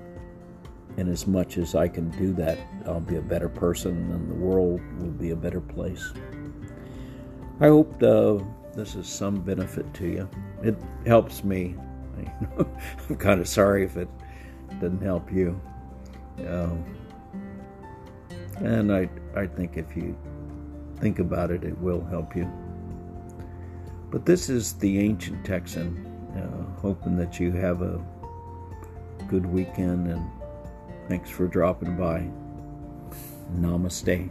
in 0.97 1.09
as 1.09 1.27
much 1.27 1.59
as 1.59 1.75
I 1.75 1.89
can 1.89 2.11
do 2.11 2.33
that, 2.35 2.59
I'll 2.87 3.01
be 3.01 3.17
a 3.17 3.23
better 3.23 3.49
person 3.49 4.11
and 4.13 4.31
the 4.31 4.35
world 4.35 4.81
will 4.99 5.11
be 5.11 5.31
a 5.31 5.37
better 5.37 5.61
place. 5.61 6.13
I 7.61 7.69
hope 7.69 8.03
uh, 8.03 8.39
this 8.75 8.95
is 8.95 9.07
some 9.07 9.41
benefit 9.41 9.93
to 9.95 10.07
you. 10.07 10.29
It 10.63 10.77
helps 11.07 11.45
me. 11.45 11.75
I'm 12.59 13.17
kind 13.17 13.41
of 13.41 13.49
sorry 13.49 13.85
if 13.85 13.97
it 13.97 14.09
doesn't 14.81 15.03
help 15.03 15.33
you. 15.33 15.61
Um, 16.47 16.85
and 18.57 18.93
I, 18.93 19.09
I 19.35 19.47
think 19.47 19.77
if 19.77 19.97
you 19.97 20.17
think 20.99 21.19
about 21.19 21.51
it, 21.51 21.65
it 21.65 21.77
will 21.79 22.05
help 22.05 22.35
you. 22.35 22.51
But 24.11 24.25
this 24.25 24.49
is 24.49 24.75
the 24.75 24.99
ancient 25.01 25.45
Texan, 25.45 26.07
uh, 26.37 26.81
hoping 26.81 27.16
that 27.16 27.40
you 27.40 27.53
have 27.53 27.83
a 27.83 28.05
good 29.29 29.47
weekend 29.47 30.07
and 30.09 30.31
thanks 31.09 31.31
for 31.31 31.47
dropping 31.47 31.97
by. 31.97 32.29
Namaste. 33.55 34.31